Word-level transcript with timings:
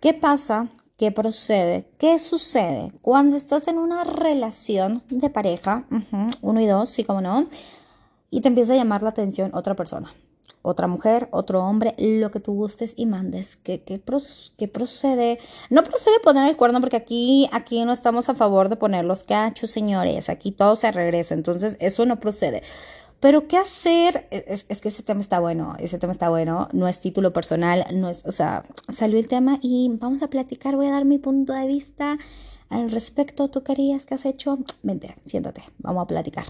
¿Qué 0.00 0.14
pasa? 0.14 0.68
¿Qué 0.96 1.10
procede? 1.10 1.86
¿Qué 1.98 2.18
sucede 2.20 2.92
cuando 3.02 3.36
estás 3.36 3.66
en 3.66 3.78
una 3.78 4.04
relación 4.04 5.02
de 5.10 5.28
pareja, 5.28 5.86
uno 6.40 6.60
y 6.60 6.66
dos, 6.66 6.90
sí 6.90 7.02
como 7.02 7.20
no, 7.20 7.46
y 8.30 8.40
te 8.40 8.48
empieza 8.48 8.74
a 8.74 8.76
llamar 8.76 9.02
la 9.02 9.10
atención 9.10 9.50
otra 9.54 9.74
persona? 9.74 10.12
otra 10.62 10.86
mujer, 10.86 11.28
otro 11.30 11.64
hombre, 11.64 11.94
lo 11.98 12.30
que 12.30 12.40
tú 12.40 12.52
gustes 12.52 12.92
y 12.96 13.06
mandes. 13.06 13.56
¿Qué, 13.56 13.82
qué, 13.82 13.98
procede? 13.98 15.38
No 15.70 15.82
procede 15.82 16.20
poner 16.20 16.48
el 16.48 16.56
cuerno 16.56 16.80
porque 16.80 16.96
aquí, 16.96 17.48
aquí 17.52 17.84
no 17.84 17.92
estamos 17.92 18.28
a 18.28 18.34
favor 18.34 18.68
de 18.68 18.76
poner 18.76 19.04
los 19.04 19.24
cachos, 19.24 19.70
señores. 19.70 20.28
Aquí 20.28 20.52
todo 20.52 20.76
se 20.76 20.90
regresa. 20.90 21.34
Entonces, 21.34 21.76
eso 21.80 22.04
no 22.06 22.20
procede. 22.20 22.62
Pero, 23.20 23.48
¿qué 23.48 23.56
hacer? 23.56 24.28
Es, 24.30 24.64
es, 24.68 24.80
que 24.80 24.90
ese 24.90 25.02
tema 25.02 25.20
está 25.20 25.40
bueno, 25.40 25.74
ese 25.78 25.98
tema 25.98 26.12
está 26.12 26.28
bueno, 26.28 26.68
no 26.72 26.86
es 26.86 27.00
título 27.00 27.32
personal, 27.32 27.84
no 27.92 28.08
es, 28.08 28.24
o 28.24 28.32
sea, 28.32 28.62
salió 28.88 29.18
el 29.18 29.26
tema 29.26 29.58
y 29.60 29.90
vamos 29.94 30.22
a 30.22 30.30
platicar, 30.30 30.76
voy 30.76 30.86
a 30.86 30.92
dar 30.92 31.04
mi 31.04 31.18
punto 31.18 31.52
de 31.52 31.66
vista 31.66 32.18
al 32.68 32.90
respecto. 32.90 33.48
¿Tú 33.48 33.62
querías 33.64 34.06
que 34.06 34.14
has 34.14 34.24
hecho? 34.24 34.58
Vente, 34.82 35.16
siéntate, 35.24 35.62
vamos 35.78 36.04
a 36.04 36.06
platicar. 36.06 36.44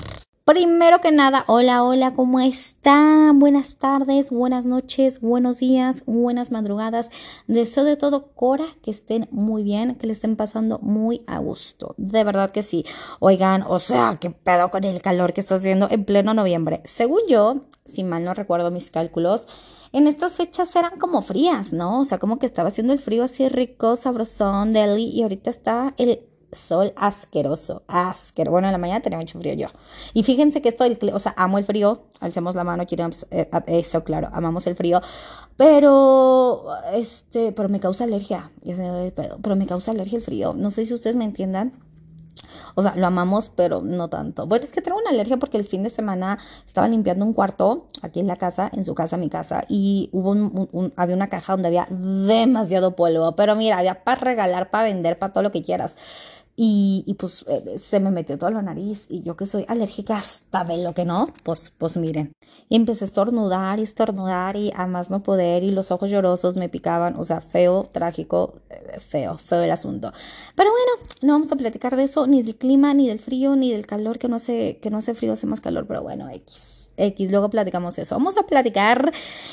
Primero 0.48 1.02
que 1.02 1.12
nada, 1.12 1.44
hola, 1.46 1.82
hola, 1.82 2.14
¿cómo 2.14 2.40
están? 2.40 3.38
Buenas 3.38 3.76
tardes, 3.76 4.30
buenas 4.30 4.64
noches, 4.64 5.20
buenos 5.20 5.58
días, 5.58 6.04
buenas 6.06 6.52
madrugadas. 6.52 7.10
Deseo 7.48 7.84
de 7.84 7.98
todo, 7.98 8.28
Cora, 8.28 8.64
que 8.82 8.90
estén 8.90 9.28
muy 9.30 9.62
bien, 9.62 9.96
que 9.96 10.06
le 10.06 10.14
estén 10.14 10.36
pasando 10.36 10.78
muy 10.78 11.22
a 11.26 11.36
gusto. 11.36 11.94
De 11.98 12.24
verdad 12.24 12.50
que 12.50 12.62
sí. 12.62 12.86
Oigan, 13.20 13.62
o 13.68 13.78
sea, 13.78 14.16
qué 14.18 14.30
pedo 14.30 14.70
con 14.70 14.84
el 14.84 15.02
calor 15.02 15.34
que 15.34 15.42
está 15.42 15.56
haciendo 15.56 15.86
en 15.90 16.06
pleno 16.06 16.32
noviembre. 16.32 16.80
Según 16.86 17.20
yo, 17.28 17.60
si 17.84 18.02
mal 18.02 18.24
no 18.24 18.32
recuerdo 18.32 18.70
mis 18.70 18.90
cálculos, 18.90 19.46
en 19.92 20.06
estas 20.06 20.38
fechas 20.38 20.74
eran 20.76 20.98
como 20.98 21.20
frías, 21.20 21.74
¿no? 21.74 22.00
O 22.00 22.04
sea, 22.04 22.16
como 22.16 22.38
que 22.38 22.46
estaba 22.46 22.68
haciendo 22.68 22.94
el 22.94 22.98
frío 22.98 23.24
así 23.24 23.46
rico, 23.50 23.96
sabrosón, 23.96 24.72
deli, 24.72 25.10
y 25.10 25.24
ahorita 25.24 25.50
está 25.50 25.92
el 25.98 26.22
sol 26.52 26.92
asqueroso, 26.96 27.82
asqueroso. 27.88 28.52
Bueno, 28.52 28.68
en 28.68 28.72
la 28.72 28.78
mañana 28.78 29.00
tenía 29.00 29.18
mucho 29.18 29.38
frío 29.38 29.54
yo. 29.54 29.68
Y 30.14 30.22
fíjense 30.22 30.62
que 30.62 30.68
esto, 30.70 30.84
o 31.12 31.18
sea, 31.18 31.34
amo 31.36 31.58
el 31.58 31.64
frío, 31.64 32.02
alcemos 32.20 32.54
la 32.54 32.64
mano, 32.64 32.86
quiero 32.86 33.08
eh, 33.30 33.48
eso, 33.66 34.04
claro, 34.04 34.28
amamos 34.32 34.66
el 34.66 34.76
frío, 34.76 35.00
pero, 35.56 36.66
este, 36.94 37.52
pero 37.52 37.68
me 37.68 37.80
causa 37.80 38.04
alergia, 38.04 38.50
pero 39.42 39.56
me 39.56 39.66
causa 39.66 39.90
alergia 39.90 40.18
el 40.18 40.22
frío. 40.22 40.54
No 40.54 40.70
sé 40.70 40.84
si 40.84 40.94
ustedes 40.94 41.16
me 41.16 41.24
entiendan. 41.24 41.72
O 42.74 42.82
sea, 42.82 42.94
lo 42.94 43.06
amamos, 43.06 43.48
pero 43.48 43.82
no 43.82 44.08
tanto. 44.08 44.46
Bueno, 44.46 44.64
es 44.64 44.72
que 44.72 44.80
tengo 44.80 44.98
una 44.98 45.10
alergia 45.10 45.36
porque 45.38 45.56
el 45.56 45.64
fin 45.64 45.82
de 45.82 45.90
semana 45.90 46.38
estaba 46.64 46.86
limpiando 46.86 47.24
un 47.24 47.32
cuarto 47.32 47.86
aquí 48.02 48.20
en 48.20 48.28
la 48.28 48.36
casa, 48.36 48.70
en 48.72 48.84
su 48.84 48.94
casa, 48.94 49.16
mi 49.16 49.28
casa, 49.28 49.64
y 49.68 50.10
había 50.94 51.16
una 51.16 51.28
caja 51.28 51.54
donde 51.54 51.68
había 51.68 51.88
demasiado 51.90 52.94
polvo. 52.94 53.34
Pero 53.34 53.56
mira, 53.56 53.78
había 53.78 54.04
para 54.04 54.20
regalar, 54.20 54.70
para 54.70 54.84
vender, 54.84 55.18
para 55.18 55.32
todo 55.32 55.42
lo 55.42 55.52
que 55.52 55.62
quieras. 55.62 55.96
Y, 56.60 57.14
pues 57.20 57.44
eh, 57.46 57.78
se 57.78 58.00
me 58.00 58.10
metió 58.10 58.36
toda 58.36 58.50
la 58.50 58.62
nariz 58.62 59.06
y 59.08 59.22
yo 59.22 59.36
que 59.36 59.46
soy 59.46 59.64
alérgica 59.68 60.16
hasta 60.16 60.64
de 60.64 60.78
lo 60.78 60.92
que 60.92 61.04
no, 61.04 61.32
pues, 61.44 61.72
pues 61.78 61.96
miren. 61.96 62.32
Y 62.68 62.74
empecé 62.74 63.04
a 63.04 63.06
estornudar 63.06 63.78
y 63.78 63.84
estornudar 63.84 64.56
y 64.56 64.72
a 64.74 64.88
más 64.88 65.08
no 65.08 65.22
poder 65.22 65.62
y 65.62 65.70
los 65.70 65.92
ojos 65.92 66.10
llorosos 66.10 66.56
me 66.56 66.68
picaban, 66.68 67.14
o 67.14 67.22
sea, 67.22 67.40
feo, 67.40 67.88
trágico, 67.92 68.56
eh, 68.70 68.98
feo, 68.98 69.38
feo 69.38 69.62
el 69.62 69.70
asunto. 69.70 70.12
Pero 70.56 70.70
bueno, 70.72 71.08
no 71.22 71.34
vamos 71.34 71.52
a 71.52 71.56
platicar 71.56 71.94
de 71.94 72.02
eso, 72.02 72.26
ni 72.26 72.42
del 72.42 72.56
clima, 72.56 72.92
ni 72.92 73.06
del 73.06 73.20
frío, 73.20 73.54
ni 73.54 73.70
del 73.70 73.86
calor, 73.86 74.18
que 74.18 74.26
no 74.26 74.34
hace, 74.34 74.78
que 74.82 74.90
no 74.90 74.98
hace 74.98 75.14
frío, 75.14 75.34
hace 75.34 75.46
más 75.46 75.60
calor, 75.60 75.86
pero 75.86 76.02
bueno, 76.02 76.28
X. 76.28 76.77
X, 76.98 77.30
luego 77.30 77.50
platicamos 77.50 77.98
eso. 77.98 78.14
Vamos 78.14 78.36
a 78.36 78.42
platicar 78.42 79.12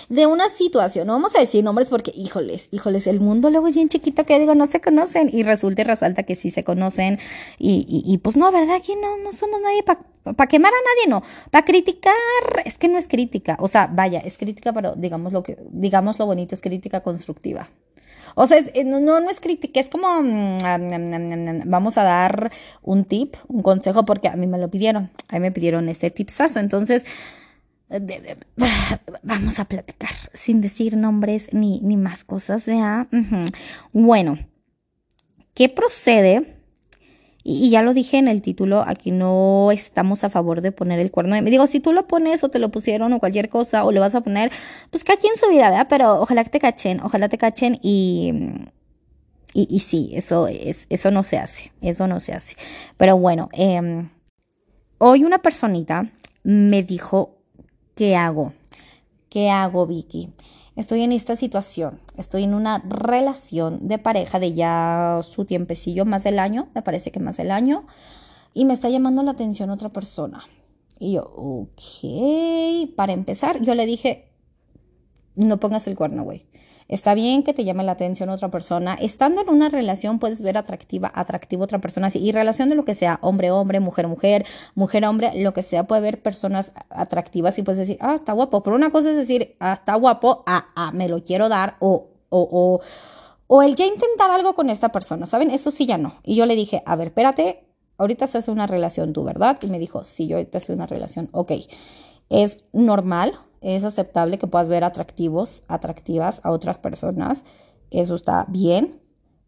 de 0.09 0.25
una 0.25 0.49
situación, 0.49 1.07
no 1.07 1.13
vamos 1.13 1.35
a 1.35 1.39
decir 1.39 1.63
nombres 1.63 1.89
porque, 1.89 2.11
híjoles, 2.15 2.69
híjoles, 2.71 3.07
el 3.07 3.19
mundo 3.19 3.49
luego 3.49 3.67
es 3.67 3.75
bien 3.75 3.89
chiquito 3.89 4.25
que 4.25 4.39
digo, 4.39 4.55
no 4.55 4.67
se 4.67 4.81
conocen 4.81 5.29
y 5.31 5.43
resulta 5.43 5.81
y 5.81 5.85
resalta 5.85 6.23
que 6.23 6.35
sí 6.35 6.49
se 6.49 6.63
conocen 6.63 7.19
y, 7.57 8.03
y, 8.05 8.17
pues 8.19 8.37
no, 8.37 8.51
¿verdad? 8.51 8.75
Aquí 8.75 8.95
no, 8.95 9.17
no 9.17 9.31
somos 9.31 9.61
nadie 9.61 9.83
para 9.83 10.47
quemar 10.47 10.71
a 10.71 10.75
nadie, 10.75 11.09
no, 11.09 11.23
para 11.51 11.65
criticar, 11.65 12.13
es 12.65 12.77
que 12.77 12.87
no 12.87 12.97
es 12.97 13.07
crítica, 13.07 13.57
o 13.59 13.67
sea, 13.67 13.87
vaya, 13.87 14.19
es 14.19 14.37
crítica, 14.37 14.73
pero 14.73 14.95
digamos 14.95 15.33
lo 15.33 15.43
que, 15.43 15.57
digamos 15.69 16.19
lo 16.19 16.25
bonito, 16.25 16.55
es 16.55 16.61
crítica 16.61 17.01
constructiva. 17.01 17.69
O 18.33 18.47
sea, 18.47 18.57
eh, 18.73 18.83
no, 18.83 18.99
no 18.99 19.29
es 19.29 19.39
crítica, 19.39 19.79
es 19.79 19.89
como 19.89 20.21
mm, 20.21 21.69
vamos 21.69 21.97
a 21.97 22.03
dar 22.03 22.51
un 22.81 23.05
tip, 23.05 23.35
un 23.47 23.61
consejo, 23.61 24.05
porque 24.05 24.27
a 24.27 24.35
mí 24.35 24.47
me 24.47 24.57
lo 24.57 24.69
pidieron, 24.69 25.11
a 25.27 25.35
mí 25.35 25.39
me 25.39 25.51
pidieron 25.51 25.89
este 25.89 26.09
tipsazo. 26.09 26.59
Entonces, 26.59 27.05
vamos 29.23 29.59
a 29.59 29.65
platicar 29.65 30.11
sin 30.33 30.61
decir 30.61 30.97
nombres 30.97 31.49
ni, 31.51 31.79
ni 31.81 31.97
más 31.97 32.23
cosas, 32.23 32.65
¿vea? 32.65 33.07
Bueno, 33.93 34.39
¿qué 35.53 35.69
procede? 35.69 36.54
Y, 37.47 37.69
ya 37.69 37.83
lo 37.83 37.93
dije 37.93 38.17
en 38.17 38.27
el 38.27 38.41
título, 38.41 38.83
aquí 38.87 39.11
no 39.11 39.69
estamos 39.71 40.23
a 40.23 40.31
favor 40.31 40.61
de 40.61 40.71
poner 40.71 40.99
el 40.99 41.11
cuerno. 41.11 41.39
Me 41.39 41.51
digo, 41.51 41.67
si 41.67 41.79
tú 41.79 41.93
lo 41.93 42.07
pones 42.07 42.43
o 42.43 42.49
te 42.49 42.57
lo 42.57 42.71
pusieron 42.71 43.13
o 43.13 43.19
cualquier 43.19 43.49
cosa 43.49 43.85
o 43.85 43.91
lo 43.91 44.01
vas 44.01 44.15
a 44.15 44.21
poner, 44.21 44.51
pues 44.89 45.03
cada 45.03 45.19
quien 45.19 45.37
su 45.37 45.47
vida, 45.49 45.69
¿verdad? 45.69 45.85
Pero 45.87 46.21
ojalá 46.21 46.43
que 46.43 46.49
te 46.49 46.59
cachen, 46.59 46.99
ojalá 47.01 47.29
te 47.29 47.37
cachen 47.37 47.77
y, 47.83 48.33
y, 49.53 49.67
y 49.69 49.79
sí, 49.81 50.09
eso, 50.15 50.47
es, 50.47 50.87
eso 50.89 51.11
no 51.11 51.21
se 51.21 51.37
hace, 51.37 51.71
eso 51.81 52.07
no 52.07 52.19
se 52.19 52.33
hace. 52.33 52.55
Pero 52.97 53.15
bueno, 53.19 53.49
em, 53.53 54.09
hoy 54.97 55.23
una 55.23 55.37
personita 55.37 56.09
me 56.41 56.81
dijo, 56.81 57.37
¿qué 57.93 58.15
hago? 58.15 58.53
¿Qué 59.29 59.51
hago, 59.51 59.85
Vicky? 59.85 60.29
Estoy 60.75 61.01
en 61.01 61.11
esta 61.11 61.35
situación, 61.35 61.99
estoy 62.17 62.43
en 62.43 62.53
una 62.53 62.79
relación 62.79 63.87
de 63.87 63.97
pareja 63.97 64.39
de 64.39 64.53
ya 64.53 65.21
su 65.23 65.45
tiempecillo, 65.45 66.05
más 66.05 66.23
del 66.23 66.39
año, 66.39 66.69
me 66.75 66.81
parece 66.81 67.11
que 67.11 67.19
más 67.19 67.37
del 67.37 67.51
año, 67.51 67.85
y 68.53 68.65
me 68.65 68.73
está 68.73 68.89
llamando 68.89 69.23
la 69.23 69.31
atención 69.31 69.69
otra 69.69 69.89
persona. 69.89 70.43
Y 70.99 71.13
yo, 71.13 71.23
ok, 71.35 72.95
para 72.95 73.13
empezar, 73.13 73.61
yo 73.61 73.75
le 73.75 73.85
dije, 73.85 74.31
no 75.35 75.59
pongas 75.59 75.87
el 75.87 75.95
cuerno, 75.95 76.23
güey. 76.23 76.45
Está 76.87 77.15
bien 77.15 77.41
que 77.43 77.53
te 77.53 77.63
llame 77.63 77.83
la 77.83 77.93
atención 77.93 78.29
otra 78.29 78.49
persona. 78.49 78.93
Estando 78.93 79.41
en 79.41 79.49
una 79.49 79.69
relación 79.69 80.19
puedes 80.19 80.41
ver 80.41 80.57
atractiva, 80.57 81.11
atractivo 81.15 81.63
otra 81.63 81.79
persona. 81.79 82.09
Y 82.13 82.31
relación 82.31 82.69
de 82.69 82.75
lo 82.75 82.85
que 82.85 82.93
sea, 82.93 83.17
hombre, 83.21 83.49
hombre, 83.49 83.79
mujer, 83.79 84.07
mujer, 84.07 84.45
mujer, 84.75 85.05
hombre, 85.05 85.31
lo 85.41 85.53
que 85.53 85.63
sea, 85.63 85.87
puede 85.87 86.01
ver 86.01 86.21
personas 86.21 86.73
atractivas 86.89 87.57
y 87.57 87.63
puedes 87.63 87.79
decir, 87.79 87.97
ah, 88.01 88.15
está 88.15 88.33
guapo. 88.33 88.61
Pero 88.61 88.75
una 88.75 88.91
cosa 88.91 89.09
es 89.09 89.17
decir, 89.17 89.55
ah, 89.59 89.73
está 89.73 89.95
guapo, 89.95 90.43
ah, 90.45 90.67
ah, 90.75 90.91
me 90.91 91.09
lo 91.09 91.23
quiero 91.23 91.49
dar 91.49 91.75
o, 91.79 92.09
o, 92.29 92.49
o, 92.51 92.81
o 93.47 93.61
el 93.63 93.75
ya 93.75 93.85
intentar 93.85 94.29
algo 94.29 94.53
con 94.53 94.69
esta 94.69 94.89
persona, 94.89 95.25
¿saben? 95.25 95.49
Eso 95.49 95.71
sí 95.71 95.87
ya 95.87 95.97
no. 95.97 96.15
Y 96.23 96.35
yo 96.35 96.45
le 96.45 96.55
dije, 96.55 96.83
a 96.85 96.95
ver, 96.95 97.07
espérate, 97.07 97.65
ahorita 97.97 98.27
se 98.27 98.37
hace 98.37 98.51
una 98.51 98.67
relación 98.67 99.11
tú, 99.11 99.23
¿verdad? 99.23 99.57
Y 99.61 99.67
me 99.67 99.79
dijo, 99.79 100.03
sí, 100.03 100.27
yo 100.27 100.37
ahorita 100.37 100.59
hace 100.59 100.73
una 100.73 100.85
relación. 100.85 101.29
Ok, 101.31 101.51
es 102.29 102.57
normal, 102.73 103.33
es 103.65 103.83
aceptable 103.83 104.37
que 104.37 104.45
puedas 104.45 104.69
ver 104.69 104.83
atractivos, 104.83 105.63
atractivas 105.67 106.39
a 106.43 106.51
otras 106.51 106.77
personas. 106.77 107.43
Eso 107.89 108.13
está 108.13 108.45
bien, 108.47 109.01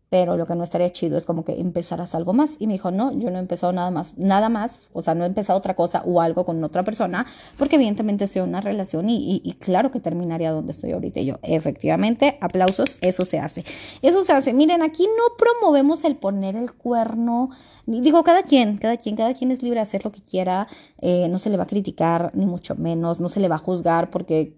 pero 0.09 0.37
lo 0.37 0.45
que 0.45 0.55
no 0.55 0.63
estaría 0.63 0.91
chido 0.91 1.17
es 1.17 1.25
como 1.25 1.43
que 1.43 1.59
empezaras 1.59 2.15
algo 2.15 2.33
más. 2.33 2.55
Y 2.59 2.67
me 2.67 2.73
dijo, 2.73 2.91
no, 2.91 3.11
yo 3.11 3.29
no 3.29 3.37
he 3.37 3.39
empezado 3.39 3.73
nada 3.73 3.91
más, 3.91 4.17
nada 4.17 4.49
más, 4.49 4.81
o 4.93 5.01
sea, 5.01 5.15
no 5.15 5.23
he 5.23 5.27
empezado 5.27 5.59
otra 5.59 5.75
cosa 5.75 6.01
o 6.05 6.21
algo 6.21 6.45
con 6.45 6.63
otra 6.63 6.83
persona, 6.83 7.25
porque 7.57 7.75
evidentemente 7.75 8.25
estoy 8.25 8.41
una 8.41 8.61
relación 8.61 9.09
y, 9.09 9.41
y, 9.43 9.53
claro 9.53 9.91
que 9.91 9.99
terminaría 9.99 10.51
donde 10.51 10.71
estoy 10.71 10.91
ahorita. 10.91 11.19
Y 11.19 11.25
yo, 11.25 11.39
efectivamente, 11.43 12.37
aplausos, 12.41 12.97
eso 13.01 13.25
se 13.25 13.39
hace. 13.39 13.65
Eso 14.01 14.23
se 14.23 14.33
hace. 14.33 14.53
Miren, 14.53 14.81
aquí 14.81 15.05
no 15.05 15.35
promovemos 15.37 16.03
el 16.03 16.15
poner 16.15 16.55
el 16.55 16.73
cuerno. 16.73 17.49
Digo, 17.85 18.23
cada 18.23 18.43
quien, 18.43 18.77
cada 18.77 18.97
quien, 18.97 19.15
cada 19.15 19.33
quien 19.33 19.51
es 19.51 19.61
libre 19.61 19.79
de 19.79 19.83
hacer 19.83 20.05
lo 20.05 20.11
que 20.11 20.21
quiera, 20.21 20.67
eh, 20.99 21.27
no 21.29 21.39
se 21.39 21.49
le 21.49 21.57
va 21.57 21.63
a 21.63 21.67
criticar, 21.67 22.31
ni 22.33 22.45
mucho 22.45 22.75
menos, 22.75 23.19
no 23.19 23.29
se 23.29 23.39
le 23.39 23.47
va 23.47 23.55
a 23.55 23.59
juzgar 23.59 24.09
porque 24.09 24.55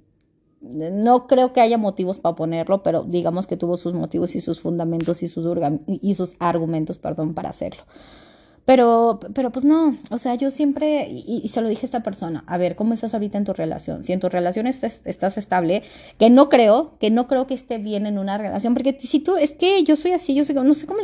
no 0.62 1.28
creo 1.28 1.54
que 1.54 1.62
haya 1.62 1.78
motivos 1.78 2.20
para 2.20 2.36
ponerlo, 2.36 2.84
pero 2.84 3.04
digamos 3.04 3.48
que 3.48 3.58
tuvo 3.58 3.78
sus 3.78 3.94
motivos 3.94 4.36
y 4.36 4.42
sus 4.42 4.60
fundamentos 4.60 5.24
y 5.24 5.28
sus, 5.28 5.48
y 5.88 6.16
sus 6.16 6.36
argumentos, 6.40 6.98
perdón, 6.98 7.34
para 7.34 7.50
hacerlo. 7.50 7.84
Pero, 8.70 9.20
pero 9.34 9.52
pues 9.52 9.66
no, 9.66 9.98
o 10.12 10.20
sea, 10.20 10.36
yo 10.36 10.52
siempre, 10.52 11.08
y, 11.10 11.48
se 11.48 11.60
lo 11.60 11.70
dije 11.70 11.86
a 11.86 11.88
esta 11.88 12.04
persona, 12.04 12.44
a 12.46 12.60
ver, 12.60 12.76
¿cómo 12.76 12.94
estás 12.94 13.16
ahorita 13.16 13.40
en 13.40 13.44
tu 13.44 13.52
relación? 13.52 14.04
Si 14.04 14.14
en 14.14 14.20
tu 14.20 14.30
relación 14.30 14.68
estás, 14.68 15.02
estable, 15.38 15.82
que 16.20 16.30
no 16.30 16.50
creo, 16.50 16.96
que 17.00 17.10
no 17.10 17.28
creo 17.28 17.48
que 17.48 17.56
esté 17.56 17.80
bien 17.80 18.06
en 18.06 18.20
una 18.20 18.38
relación, 18.38 18.76
porque 18.76 18.96
si 19.00 19.22
tú, 19.22 19.38
es 19.38 19.56
que 19.56 19.84
yo 19.84 19.96
soy 19.96 20.12
así, 20.12 20.36
yo 20.36 20.46
soy, 20.46 20.54
no 20.54 20.76
sé 20.76 20.86
cómo, 20.86 21.00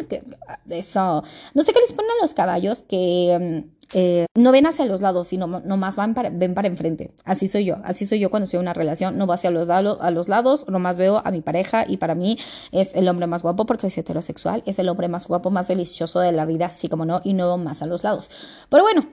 eso, 0.69 1.23
no 1.55 1.63
sé 1.63 1.73
qué 1.73 1.79
les 1.79 1.93
ponen 1.93 2.11
a 2.19 2.21
los 2.21 2.35
caballos, 2.35 2.83
que 2.83 3.65
mm, 3.65 3.74
eh, 3.93 4.25
no 4.35 4.51
ven 4.51 4.65
hacia 4.65 4.85
los 4.85 5.01
lados, 5.01 5.27
sino 5.27 5.47
nomás 5.47 5.95
van 5.95 6.13
para, 6.13 6.29
ven 6.29 6.53
para 6.53 6.67
enfrente. 6.67 7.11
Así 7.23 7.47
soy 7.47 7.65
yo, 7.65 7.77
así 7.83 8.05
soy 8.05 8.19
yo 8.19 8.29
cuando 8.29 8.45
estoy 8.45 8.57
en 8.57 8.63
una 8.63 8.73
relación, 8.73 9.17
no 9.17 9.27
va 9.27 9.35
hacia 9.35 9.51
los, 9.51 9.67
lados, 9.67 9.97
a 10.01 10.11
los 10.11 10.27
lados, 10.27 10.65
nomás 10.67 10.97
veo 10.97 11.21
a 11.23 11.31
mi 11.31 11.41
pareja 11.41 11.85
y 11.87 11.97
para 11.97 12.15
mí 12.15 12.37
es 12.71 12.95
el 12.95 13.07
hombre 13.07 13.27
más 13.27 13.43
guapo 13.43 13.65
porque 13.65 13.87
es 13.87 13.97
heterosexual, 13.97 14.63
es 14.65 14.79
el 14.79 14.89
hombre 14.89 15.07
más 15.07 15.27
guapo, 15.27 15.51
más 15.51 15.67
delicioso 15.67 16.19
de 16.19 16.31
la 16.31 16.45
vida, 16.45 16.65
así 16.67 16.89
como 16.89 17.05
no, 17.05 17.21
y 17.23 17.33
no 17.33 17.57
más 17.57 17.81
a 17.81 17.85
los 17.85 18.03
lados. 18.03 18.31
Pero 18.69 18.83
bueno, 18.83 19.07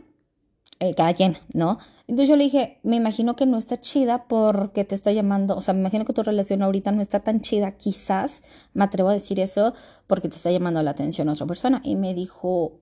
eh, 0.80 0.94
cada 0.94 1.14
quien, 1.14 1.36
¿no? 1.52 1.78
Entonces 2.08 2.28
yo 2.28 2.36
le 2.36 2.44
dije, 2.44 2.80
me 2.82 2.96
imagino 2.96 3.36
que 3.36 3.46
no 3.46 3.56
está 3.56 3.80
chida 3.80 4.26
porque 4.26 4.84
te 4.84 4.94
está 4.94 5.12
llamando, 5.12 5.56
o 5.56 5.60
sea, 5.60 5.74
me 5.74 5.80
imagino 5.80 6.04
que 6.04 6.12
tu 6.12 6.22
relación 6.22 6.60
ahorita 6.62 6.90
no 6.92 7.02
está 7.02 7.20
tan 7.20 7.40
chida, 7.40 7.76
quizás, 7.76 8.42
me 8.74 8.84
atrevo 8.84 9.10
a 9.10 9.12
decir 9.12 9.38
eso, 9.38 9.74
porque 10.08 10.28
te 10.28 10.36
está 10.36 10.50
llamando 10.50 10.82
la 10.82 10.90
atención 10.90 11.28
otra 11.28 11.46
persona. 11.46 11.80
Y 11.84 11.94
me 11.94 12.14
dijo, 12.14 12.80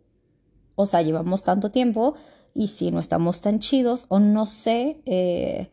o 0.80 0.86
sea, 0.86 1.02
llevamos 1.02 1.42
tanto 1.42 1.70
tiempo 1.70 2.14
y 2.54 2.68
si 2.68 2.90
no 2.90 3.00
estamos 3.00 3.40
tan 3.40 3.58
chidos, 3.60 4.06
o 4.08 4.18
no 4.18 4.46
sé, 4.46 5.00
eh, 5.06 5.70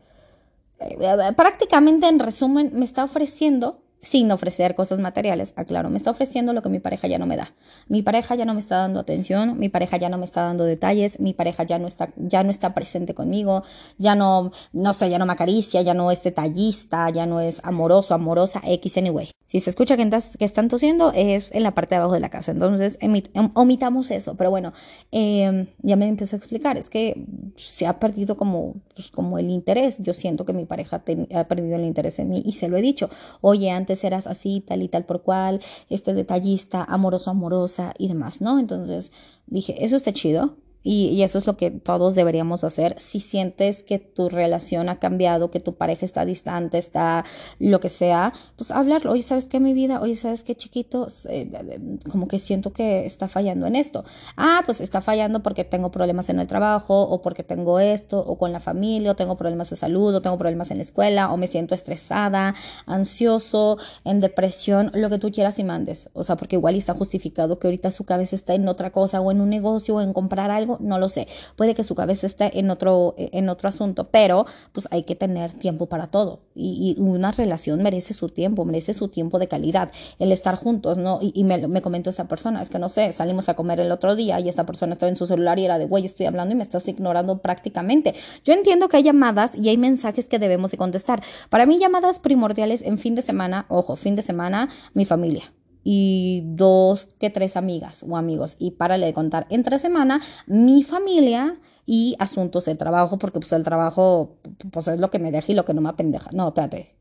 eh, 0.80 1.34
prácticamente 1.36 2.08
en 2.08 2.20
resumen, 2.20 2.72
me 2.74 2.86
está 2.86 3.04
ofreciendo 3.04 3.82
sin 4.02 4.32
ofrecer 4.32 4.76
cosas 4.76 5.00
materiales, 5.00 5.54
aclaro, 5.56 5.90
me 5.90 5.98
está 5.98 6.12
ofreciendo 6.12 6.54
lo 6.54 6.62
que 6.62 6.70
mi 6.70 6.80
pareja 6.80 7.08
ya 7.08 7.18
no 7.18 7.26
me 7.26 7.38
da. 7.38 7.54
Mi 7.88 8.02
pareja 8.02 8.36
ya 8.36 8.46
no 8.46 8.54
me 8.54 8.60
está 8.60 8.78
dando 8.78 9.00
atención, 9.00 9.58
mi 9.58 9.70
pareja 9.70 9.98
ya 9.98 10.10
no 10.10 10.18
me 10.18 10.26
está 10.26 10.44
dando 10.44 10.64
detalles, 10.64 11.20
mi 11.20 11.34
pareja 11.34 11.64
ya 11.64 11.80
no 11.80 11.88
está, 11.88 12.10
ya 12.16 12.44
no 12.44 12.52
está 12.52 12.74
presente 12.74 13.14
conmigo, 13.14 13.64
ya 13.98 14.16
no, 14.16 14.52
no 14.74 14.94
sé, 14.94 15.10
ya 15.10 15.20
no 15.20 15.26
me 15.26 15.34
acaricia, 15.34 15.82
ya 15.82 15.94
no 15.94 16.12
es 16.12 16.24
detallista, 16.24 17.10
ya 17.10 17.26
no 17.26 17.42
es 17.42 17.60
amoroso, 17.64 18.14
amorosa, 18.14 18.62
X 18.64 18.98
anyway. 18.98 19.30
Si 19.48 19.62
se 19.62 19.70
escucha 19.70 19.96
que, 19.96 20.10
que 20.38 20.44
están 20.44 20.68
tosiendo, 20.68 21.14
es 21.16 21.54
en 21.54 21.64
la 21.64 21.74
parte 21.74 21.96
de 21.96 22.00
abajo 22.00 22.16
de 22.16 22.20
la 22.20 22.28
casa. 22.28 22.52
Entonces, 22.52 22.98
em, 23.00 23.22
omitamos 23.54 24.12
eso. 24.12 24.36
Pero 24.36 24.50
bueno, 24.50 24.74
em, 25.12 25.68
ya 25.82 25.96
me 25.96 26.06
empezó 26.06 26.36
a 26.36 26.40
explicar. 26.40 26.78
Es 26.78 26.90
que 26.90 27.26
se 27.56 27.88
ha 27.88 27.98
perdido 27.98 28.36
como, 28.36 28.76
pues, 28.94 29.10
como 29.10 29.40
el 29.40 29.50
interés. 29.50 30.00
Yo 30.00 30.14
siento 30.14 30.44
que 30.44 30.52
mi 30.52 30.66
pareja 30.66 31.02
ha 31.34 31.44
perdido 31.46 31.78
el 31.78 31.86
interés 31.86 32.20
en 32.20 32.28
mí 32.28 32.44
y 32.46 32.52
se 32.52 32.68
lo 32.68 32.76
he 32.76 32.82
dicho. 32.82 33.10
Oye, 33.40 33.72
antes 33.72 33.87
eras 33.94 34.28
así, 34.28 34.62
tal 34.66 34.84
y 34.84 34.88
tal 34.88 35.06
por 35.06 35.22
cual, 35.22 35.62
este 35.90 36.14
detallista, 36.14 36.84
amoroso, 36.84 37.32
amorosa 37.32 37.94
y 37.98 38.08
demás, 38.08 38.42
¿no? 38.42 38.60
Entonces 38.60 39.12
dije, 39.48 39.84
eso 39.84 39.96
está 39.96 40.14
chido 40.14 40.58
y, 40.90 41.22
eso 41.22 41.38
es 41.38 41.46
lo 41.46 41.58
que 41.58 41.70
todos 41.70 42.16
deberíamos 42.16 42.64
hacer. 42.64 42.96
Si 42.98 43.20
sientes 43.20 43.84
que 43.84 44.00
tu 44.00 44.30
relación 44.30 44.88
ha 44.88 45.00
cambiado, 45.00 45.52
que 45.52 45.60
tu 45.60 45.76
pareja 45.76 46.06
está 46.06 46.24
distante, 46.24 46.78
está 46.78 47.26
lo 47.60 47.82
que 47.82 47.90
sea, 47.90 48.32
pues 48.56 48.72
hablarlo. 48.72 49.12
Oye, 49.12 49.22
¿sabes 49.22 49.50
qué, 49.50 49.60
mi 49.60 49.74
vida? 49.74 50.00
Oye, 50.00 50.16
¿sabes 50.16 50.46
qué, 50.46 50.56
chiquito? 50.56 51.08
Eh, 51.28 52.00
como 52.10 52.30
que 52.30 52.40
siento 52.40 52.72
que 52.72 53.06
está 53.06 53.28
fallando 53.28 53.68
en 53.68 53.76
esto. 53.76 54.06
Ah, 54.38 54.62
pues 54.66 54.80
está 54.80 55.02
fallando 55.02 55.44
porque 55.44 55.66
tengo 55.66 55.92
problemas 55.92 56.30
en 56.30 56.40
el 56.40 56.48
trabajo, 56.48 57.02
o 57.02 57.22
porque 57.22 57.44
tengo 57.44 57.82
esto, 57.82 58.20
o 58.20 58.38
con 58.38 58.54
la 58.54 58.62
familia, 58.62 59.12
o 59.12 59.16
tengo 59.18 59.36
problemas 59.36 59.70
de 59.70 59.76
salud, 59.76 60.16
o 60.16 60.22
tengo 60.22 60.38
problemas 60.38 60.72
en 60.72 60.78
la 60.78 60.84
escuela, 60.84 61.34
o 61.34 61.38
me 61.38 61.48
siento 61.48 61.76
estresada, 61.76 62.56
ansioso, 62.86 63.78
en 64.06 64.22
depresión, 64.22 64.92
lo 64.94 65.10
que 65.10 65.20
tú 65.20 65.32
quieras 65.32 65.60
y 65.60 65.66
mandes. 65.66 66.10
O 66.14 66.24
sea, 66.24 66.38
porque 66.38 66.56
igual 66.56 66.76
está 66.76 66.94
justificado 66.94 67.60
que 67.60 67.68
ahorita 67.68 67.92
su 67.92 68.06
cabeza 68.06 68.38
está 68.38 68.56
en 68.56 68.70
otra 68.70 68.92
cosa, 68.94 69.20
o 69.20 69.32
en 69.34 69.42
un 69.42 69.50
negocio, 69.50 69.96
o 69.96 70.02
en 70.02 70.14
comprar 70.14 70.50
algo 70.50 70.77
no 70.80 71.00
lo 71.00 71.10
sé. 71.10 71.28
Puede 71.56 71.76
que 71.76 71.84
su 71.84 71.96
cabeza 71.96 72.28
esté 72.28 72.60
en 72.60 72.70
otro, 72.70 73.16
en 73.18 73.50
otro 73.50 73.70
asunto, 73.70 74.10
pero 74.10 74.46
pues 74.72 74.88
hay 74.92 75.04
que 75.04 75.16
tener 75.16 75.54
tiempo 75.54 75.88
para 75.88 76.08
todo. 76.08 76.40
Y, 76.56 76.96
una 76.98 77.32
relación 77.32 77.84
merece 77.84 78.14
su 78.14 78.30
tiempo, 78.30 78.66
merece 78.66 78.94
su 78.94 79.08
tiempo 79.08 79.40
de 79.40 79.48
calidad, 79.48 79.92
el 80.20 80.32
estar 80.32 80.56
juntos, 80.56 80.98
¿no? 80.98 81.20
Y, 81.22 81.44
me, 81.44 81.68
me, 81.68 81.82
comentó 81.82 82.10
esta 82.10 82.28
persona, 82.28 82.62
es 82.62 82.70
que 82.70 82.80
no 82.80 82.90
sé, 82.90 83.12
salimos 83.12 83.50
a 83.50 83.56
comer 83.56 83.80
el 83.80 83.92
otro 83.92 84.16
día 84.16 84.40
y 84.40 84.50
esta 84.50 84.66
persona 84.66 84.94
estaba 84.94 85.10
en 85.10 85.16
su 85.16 85.26
celular 85.26 85.60
y 85.60 85.66
era 85.66 85.78
de, 85.78 85.86
güey, 85.86 86.06
estoy 86.06 86.26
hablando 86.26 86.54
y 86.54 86.58
me 86.58 86.64
estás 86.64 86.88
ignorando 86.88 87.40
prácticamente. 87.40 88.16
Yo 88.44 88.54
entiendo 88.54 88.90
que 88.90 88.98
hay 88.98 89.04
llamadas 89.04 89.56
y 89.56 89.70
hay 89.70 89.78
mensajes 89.78 90.28
que 90.28 90.40
debemos 90.40 90.72
de 90.72 90.78
contestar. 90.78 91.22
Para 91.50 91.66
mí, 91.66 91.80
llamadas 91.80 92.20
primordiales 92.20 92.82
en 92.82 92.98
fin 92.98 93.16
de 93.16 93.22
semana, 93.22 93.66
ojo, 93.70 93.96
fin 93.96 94.16
de 94.16 94.22
semana, 94.22 94.70
mi 94.94 95.06
familia 95.06 95.57
y 95.90 96.42
dos 96.44 97.08
que 97.18 97.30
tres 97.30 97.56
amigas 97.56 98.04
o 98.06 98.18
amigos. 98.18 98.58
Y 98.60 98.72
párale 98.72 99.06
de 99.06 99.14
contar 99.14 99.48
entre 99.50 99.80
semana 99.80 100.20
mi 100.46 100.84
familia 100.84 101.56
y 101.86 102.18
asuntos 102.20 102.66
de 102.66 102.76
trabajo, 102.76 103.18
porque 103.18 103.40
pues 103.40 103.54
el 103.54 103.64
trabajo 103.64 104.36
pues 104.70 104.90
es 104.90 105.00
lo 105.00 105.10
que 105.10 105.18
me 105.18 105.32
deja 105.32 105.54
y 105.54 105.56
lo 105.56 105.64
que 105.64 105.74
no 105.74 105.80
me 105.80 105.88
apendeja. 105.88 106.30
No, 106.34 106.50
espérate. 106.50 106.94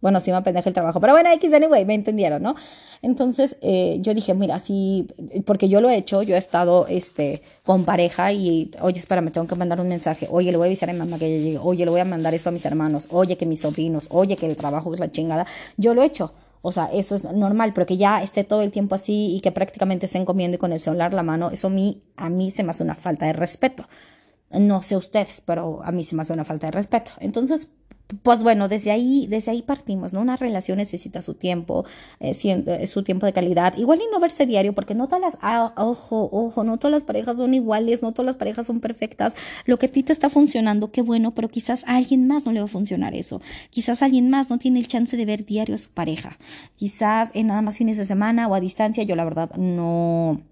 Bueno, 0.00 0.20
sí 0.20 0.32
me 0.32 0.38
apendeja 0.38 0.68
el 0.68 0.74
trabajo, 0.74 1.00
pero 1.00 1.12
bueno, 1.12 1.30
X 1.30 1.52
anyway, 1.52 1.84
me 1.84 1.94
entendieron, 1.94 2.42
¿no? 2.42 2.56
Entonces 3.00 3.56
eh, 3.60 3.98
yo 4.00 4.12
dije, 4.12 4.34
mira, 4.34 4.58
sí, 4.58 5.06
porque 5.46 5.68
yo 5.68 5.80
lo 5.80 5.88
he 5.88 5.96
hecho, 5.96 6.24
yo 6.24 6.34
he 6.34 6.38
estado 6.38 6.88
este, 6.88 7.42
con 7.64 7.84
pareja 7.84 8.32
y, 8.32 8.72
oye, 8.80 8.98
espérame, 8.98 9.30
tengo 9.30 9.46
que 9.46 9.54
mandar 9.54 9.80
un 9.80 9.86
mensaje, 9.86 10.26
oye, 10.28 10.50
le 10.50 10.56
voy 10.56 10.66
a 10.66 10.66
avisar 10.66 10.90
a 10.90 10.94
mi 10.94 10.98
mamá 10.98 11.16
que 11.20 11.30
ya 11.30 11.44
llegue, 11.44 11.58
oye, 11.58 11.84
le 11.84 11.92
voy 11.92 12.00
a 12.00 12.04
mandar 12.04 12.34
esto 12.34 12.48
a 12.48 12.52
mis 12.52 12.66
hermanos, 12.66 13.06
oye, 13.12 13.36
que 13.36 13.46
mis 13.46 13.60
sobrinos, 13.60 14.08
oye, 14.10 14.34
que 14.34 14.46
el 14.46 14.56
trabajo 14.56 14.92
es 14.92 14.98
la 14.98 15.12
chingada. 15.12 15.46
Yo 15.76 15.94
lo 15.94 16.02
he 16.02 16.06
hecho. 16.06 16.32
O 16.62 16.70
sea, 16.72 16.86
eso 16.86 17.16
es 17.16 17.24
normal, 17.24 17.72
pero 17.74 17.86
que 17.86 17.96
ya 17.96 18.22
esté 18.22 18.44
todo 18.44 18.62
el 18.62 18.70
tiempo 18.70 18.94
así 18.94 19.34
y 19.34 19.40
que 19.40 19.50
prácticamente 19.52 20.06
estén 20.06 20.24
comiendo 20.24 20.58
con 20.58 20.72
el 20.72 20.80
celular 20.80 21.12
la 21.12 21.24
mano, 21.24 21.50
eso 21.50 21.66
a 21.66 21.70
mí, 21.70 22.02
a 22.16 22.30
mí 22.30 22.50
se 22.50 22.62
me 22.62 22.70
hace 22.70 22.84
una 22.84 22.94
falta 22.94 23.26
de 23.26 23.32
respeto. 23.32 23.88
No 24.50 24.82
sé 24.82 24.96
ustedes, 24.96 25.42
pero 25.44 25.82
a 25.82 25.92
mí 25.92 26.04
se 26.04 26.14
me 26.14 26.22
hace 26.22 26.32
una 26.32 26.44
falta 26.44 26.68
de 26.68 26.72
respeto. 26.72 27.10
Entonces, 27.18 27.68
pues 28.22 28.42
bueno, 28.42 28.68
desde 28.68 28.90
ahí, 28.90 29.26
desde 29.28 29.50
ahí 29.50 29.62
partimos, 29.62 30.12
¿no? 30.12 30.20
Una 30.20 30.36
relación 30.36 30.78
necesita 30.78 31.22
su 31.22 31.34
tiempo, 31.34 31.84
eh, 32.20 32.32
eh, 32.44 32.86
su 32.86 33.02
tiempo 33.02 33.26
de 33.26 33.32
calidad. 33.32 33.76
Igual 33.76 34.00
y 34.00 34.12
no 34.12 34.20
verse 34.20 34.46
diario, 34.46 34.74
porque 34.74 34.94
no 34.94 35.06
todas 35.06 35.20
las, 35.20 35.38
ah, 35.40 35.72
ojo, 35.76 36.28
ojo, 36.32 36.64
no 36.64 36.78
todas 36.78 36.92
las 36.92 37.04
parejas 37.04 37.36
son 37.38 37.54
iguales, 37.54 38.02
no 38.02 38.12
todas 38.12 38.26
las 38.26 38.36
parejas 38.36 38.66
son 38.66 38.80
perfectas. 38.80 39.34
Lo 39.64 39.78
que 39.78 39.86
a 39.86 39.92
ti 39.92 40.02
te 40.02 40.12
está 40.12 40.30
funcionando, 40.30 40.92
qué 40.92 41.02
bueno, 41.02 41.34
pero 41.34 41.48
quizás 41.48 41.84
a 41.86 41.96
alguien 41.96 42.26
más 42.26 42.44
no 42.44 42.52
le 42.52 42.60
va 42.60 42.66
a 42.66 42.68
funcionar 42.68 43.14
eso. 43.14 43.40
Quizás 43.70 44.02
alguien 44.02 44.30
más 44.30 44.50
no 44.50 44.58
tiene 44.58 44.78
el 44.78 44.88
chance 44.88 45.16
de 45.16 45.24
ver 45.24 45.44
diario 45.44 45.74
a 45.74 45.78
su 45.78 45.90
pareja. 45.90 46.38
Quizás 46.76 47.30
en 47.34 47.48
nada 47.48 47.62
más 47.62 47.78
fines 47.78 47.96
de 47.96 48.04
semana 48.04 48.48
o 48.48 48.54
a 48.54 48.60
distancia, 48.60 49.02
yo 49.04 49.16
la 49.16 49.24
verdad 49.24 49.50
no 49.56 50.51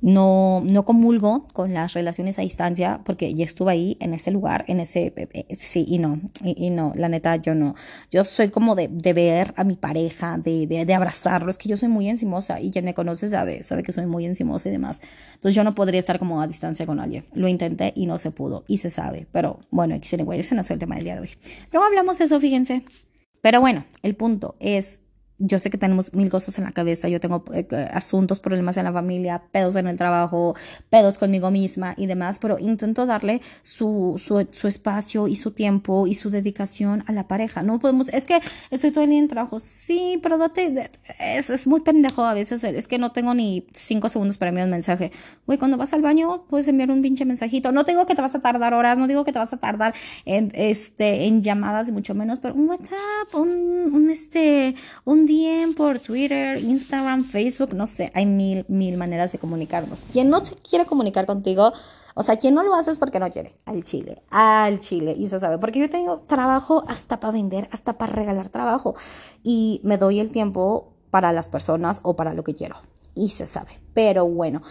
no, 0.00 0.62
no 0.64 0.84
comulgo 0.84 1.46
con 1.52 1.74
las 1.74 1.92
relaciones 1.92 2.38
a 2.38 2.42
distancia 2.42 3.00
porque 3.04 3.34
ya 3.34 3.44
estuve 3.44 3.72
ahí 3.72 3.96
en 4.00 4.14
ese 4.14 4.30
lugar, 4.30 4.64
en 4.68 4.80
ese, 4.80 5.12
eh, 5.16 5.28
eh, 5.32 5.56
sí 5.56 5.84
y 5.88 5.98
no, 5.98 6.20
y, 6.42 6.70
no, 6.70 6.92
la 6.96 7.08
neta 7.08 7.36
yo 7.36 7.54
no. 7.54 7.74
Yo 8.10 8.24
soy 8.24 8.50
como 8.50 8.74
de, 8.74 8.88
de 8.88 9.12
ver 9.12 9.54
a 9.56 9.64
mi 9.64 9.76
pareja, 9.76 10.38
de, 10.38 10.66
de, 10.66 10.84
de, 10.84 10.94
abrazarlo, 10.94 11.50
es 11.50 11.58
que 11.58 11.68
yo 11.68 11.76
soy 11.76 11.88
muy 11.88 12.08
encimosa 12.08 12.60
y 12.60 12.70
quien 12.70 12.84
me 12.84 12.94
conoce 12.94 13.28
sabe, 13.28 13.62
sabe 13.62 13.82
que 13.82 13.92
soy 13.92 14.06
muy 14.06 14.26
encimosa 14.26 14.68
y 14.68 14.72
demás. 14.72 15.00
Entonces 15.34 15.54
yo 15.54 15.64
no 15.64 15.74
podría 15.74 16.00
estar 16.00 16.18
como 16.18 16.40
a 16.40 16.46
distancia 16.46 16.86
con 16.86 17.00
alguien. 17.00 17.24
Lo 17.34 17.48
intenté 17.48 17.92
y 17.96 18.06
no 18.06 18.18
se 18.18 18.30
pudo 18.30 18.64
y 18.66 18.78
se 18.78 18.90
sabe, 18.90 19.26
pero 19.32 19.58
bueno, 19.70 19.94
ese 19.94 20.54
no 20.54 20.60
es 20.60 20.70
el 20.70 20.78
tema 20.78 20.96
del 20.96 21.04
día 21.04 21.14
de 21.14 21.22
hoy. 21.22 21.30
Luego 21.72 21.86
hablamos 21.86 22.18
de 22.18 22.24
eso, 22.24 22.40
fíjense. 22.40 22.84
Pero 23.40 23.60
bueno, 23.60 23.84
el 24.02 24.14
punto 24.14 24.54
es 24.58 25.00
yo 25.46 25.58
sé 25.58 25.70
que 25.70 25.78
tenemos 25.78 26.14
mil 26.14 26.30
cosas 26.30 26.58
en 26.58 26.64
la 26.64 26.72
cabeza, 26.72 27.08
yo 27.08 27.20
tengo 27.20 27.44
eh, 27.52 27.66
asuntos, 27.92 28.40
problemas 28.40 28.76
en 28.76 28.84
la 28.84 28.92
familia, 28.92 29.42
pedos 29.52 29.76
en 29.76 29.86
el 29.86 29.96
trabajo, 29.96 30.54
pedos 30.90 31.18
conmigo 31.18 31.50
misma 31.50 31.94
y 31.96 32.06
demás, 32.06 32.38
pero 32.40 32.58
intento 32.58 33.06
darle 33.06 33.40
su, 33.62 34.20
su, 34.24 34.46
su, 34.50 34.68
espacio 34.68 35.28
y 35.28 35.36
su 35.36 35.50
tiempo 35.50 36.06
y 36.06 36.14
su 36.14 36.30
dedicación 36.30 37.04
a 37.06 37.12
la 37.12 37.28
pareja. 37.28 37.62
No 37.62 37.78
podemos, 37.78 38.08
es 38.08 38.24
que 38.24 38.40
estoy 38.70 38.90
todo 38.90 39.04
el 39.04 39.10
día 39.10 39.18
en 39.18 39.28
trabajo, 39.28 39.60
sí, 39.60 40.18
pero 40.22 40.38
date, 40.38 40.90
es, 41.18 41.50
es 41.50 41.66
muy 41.66 41.80
pendejo 41.80 42.24
a 42.24 42.34
veces, 42.34 42.64
es 42.64 42.88
que 42.88 42.98
no 42.98 43.12
tengo 43.12 43.34
ni 43.34 43.66
cinco 43.72 44.08
segundos 44.08 44.38
para 44.38 44.48
enviar 44.48 44.66
un 44.66 44.72
mensaje. 44.72 45.12
Güey, 45.46 45.58
cuando 45.58 45.76
vas 45.76 45.92
al 45.92 46.02
baño 46.02 46.44
puedes 46.48 46.68
enviar 46.68 46.90
un 46.90 47.02
pinche 47.02 47.24
mensajito. 47.24 47.72
No 47.72 47.84
digo 47.84 48.06
que 48.06 48.14
te 48.14 48.22
vas 48.22 48.34
a 48.34 48.40
tardar 48.40 48.74
horas, 48.74 48.98
no 48.98 49.06
digo 49.06 49.24
que 49.24 49.32
te 49.32 49.38
vas 49.38 49.52
a 49.52 49.58
tardar 49.58 49.94
en, 50.24 50.50
este, 50.54 51.26
en 51.26 51.42
llamadas 51.42 51.88
y 51.88 51.92
mucho 51.92 52.14
menos, 52.14 52.38
pero 52.38 52.54
un 52.54 52.68
WhatsApp, 52.68 53.34
un, 53.34 53.50
un 53.92 54.10
este, 54.10 54.74
un 55.04 55.26
DM 55.34 55.74
por 55.74 55.98
Twitter, 55.98 56.58
Instagram, 56.58 57.24
Facebook, 57.24 57.74
no 57.74 57.86
sé, 57.86 58.12
hay 58.14 58.26
mil, 58.26 58.64
mil 58.68 58.96
maneras 58.96 59.32
de 59.32 59.38
comunicarnos. 59.38 60.02
Quien 60.02 60.30
no 60.30 60.44
se 60.44 60.54
quiere 60.54 60.86
comunicar 60.86 61.26
contigo, 61.26 61.72
o 62.14 62.22
sea, 62.22 62.36
quien 62.36 62.54
no 62.54 62.62
lo 62.62 62.74
hace 62.74 62.92
es 62.92 62.98
porque 62.98 63.18
no 63.18 63.28
quiere, 63.30 63.58
al 63.66 63.82
chile, 63.82 64.22
al 64.30 64.80
chile, 64.80 65.14
y 65.18 65.28
se 65.28 65.40
sabe, 65.40 65.58
porque 65.58 65.80
yo 65.80 65.90
tengo 65.90 66.20
trabajo 66.20 66.84
hasta 66.86 67.18
para 67.20 67.32
vender, 67.32 67.68
hasta 67.72 67.98
para 67.98 68.12
regalar 68.12 68.48
trabajo, 68.48 68.94
y 69.42 69.80
me 69.82 69.98
doy 69.98 70.20
el 70.20 70.30
tiempo 70.30 70.94
para 71.10 71.32
las 71.32 71.48
personas 71.48 72.00
o 72.02 72.16
para 72.16 72.34
lo 72.34 72.44
que 72.44 72.54
quiero, 72.54 72.76
y 73.14 73.30
se 73.30 73.46
sabe, 73.46 73.80
pero 73.92 74.26
bueno. 74.26 74.62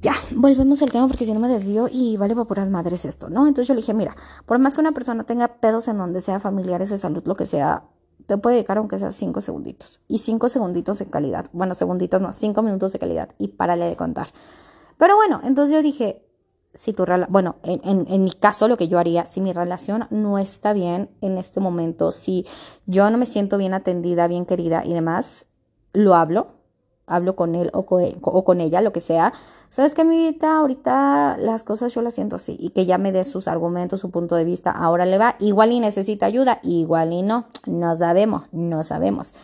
Ya, 0.00 0.12
volvemos 0.30 0.80
al 0.80 0.92
tema 0.92 1.08
porque 1.08 1.24
si 1.24 1.32
no 1.32 1.40
me 1.40 1.48
desvío 1.48 1.88
y 1.90 2.16
vale 2.16 2.36
para 2.36 2.44
puras 2.44 2.70
madres 2.70 3.04
esto, 3.04 3.30
¿no? 3.30 3.48
Entonces 3.48 3.66
yo 3.66 3.74
le 3.74 3.80
dije, 3.80 3.94
mira, 3.94 4.14
por 4.46 4.60
más 4.60 4.74
que 4.74 4.80
una 4.80 4.92
persona 4.92 5.24
tenga 5.24 5.48
pedos 5.58 5.88
en 5.88 5.98
donde 5.98 6.20
sea 6.20 6.38
familiares 6.38 6.90
de 6.90 6.98
salud, 6.98 7.24
lo 7.26 7.34
que 7.34 7.46
sea, 7.46 7.82
te 8.26 8.36
puede 8.36 8.56
dedicar 8.56 8.78
aunque 8.78 8.98
sea 8.98 9.12
cinco 9.12 9.40
segunditos. 9.40 10.00
Y 10.08 10.18
cinco 10.18 10.48
segunditos 10.48 11.00
en 11.00 11.08
calidad. 11.08 11.46
Bueno, 11.52 11.74
segunditos 11.74 12.20
no, 12.20 12.32
cinco 12.32 12.62
minutos 12.62 12.92
de 12.92 12.98
calidad. 12.98 13.30
Y 13.38 13.48
párale 13.48 13.86
de 13.86 13.96
contar. 13.96 14.28
Pero 14.98 15.16
bueno, 15.16 15.40
entonces 15.44 15.74
yo 15.74 15.82
dije, 15.82 16.28
si 16.74 16.92
tu 16.92 17.04
bueno, 17.28 17.56
en, 17.62 18.06
en, 18.08 18.24
mi 18.24 18.32
caso 18.32 18.68
lo 18.68 18.76
que 18.76 18.88
yo 18.88 18.98
haría, 18.98 19.26
si 19.26 19.40
mi 19.40 19.52
relación 19.52 20.06
no 20.10 20.38
está 20.38 20.72
bien 20.72 21.10
en 21.20 21.38
este 21.38 21.60
momento, 21.60 22.12
si 22.12 22.44
yo 22.86 23.10
no 23.10 23.18
me 23.18 23.26
siento 23.26 23.58
bien 23.58 23.74
atendida, 23.74 24.28
bien 24.28 24.44
querida 24.44 24.84
y 24.84 24.92
demás, 24.92 25.46
lo 25.92 26.14
hablo, 26.14 26.57
hablo 27.08 27.36
con 27.36 27.54
él 27.54 27.70
o 27.72 27.84
con, 27.86 28.60
ella, 28.60 28.80
lo 28.80 28.92
que 28.92 29.00
sea, 29.00 29.32
sabes 29.68 29.94
que 29.94 30.04
mi 30.04 30.30
vida 30.30 30.56
ahorita 30.58 31.36
las 31.38 31.64
cosas 31.64 31.94
yo 31.94 32.02
las 32.02 32.14
siento 32.14 32.36
así 32.36 32.56
y 32.58 32.70
que 32.70 32.86
ya 32.86 32.98
me 32.98 33.12
dé 33.12 33.24
sus 33.24 33.48
argumentos, 33.48 34.00
su 34.00 34.10
punto 34.10 34.36
de 34.36 34.44
vista, 34.44 34.70
ahora 34.70 35.06
le 35.06 35.18
va, 35.18 35.36
igual 35.38 35.72
y 35.72 35.80
necesita 35.80 36.26
ayuda, 36.26 36.60
igual 36.62 37.12
y 37.12 37.22
no, 37.22 37.46
no 37.66 37.96
sabemos, 37.96 38.46
no 38.52 38.84
sabemos. 38.84 39.34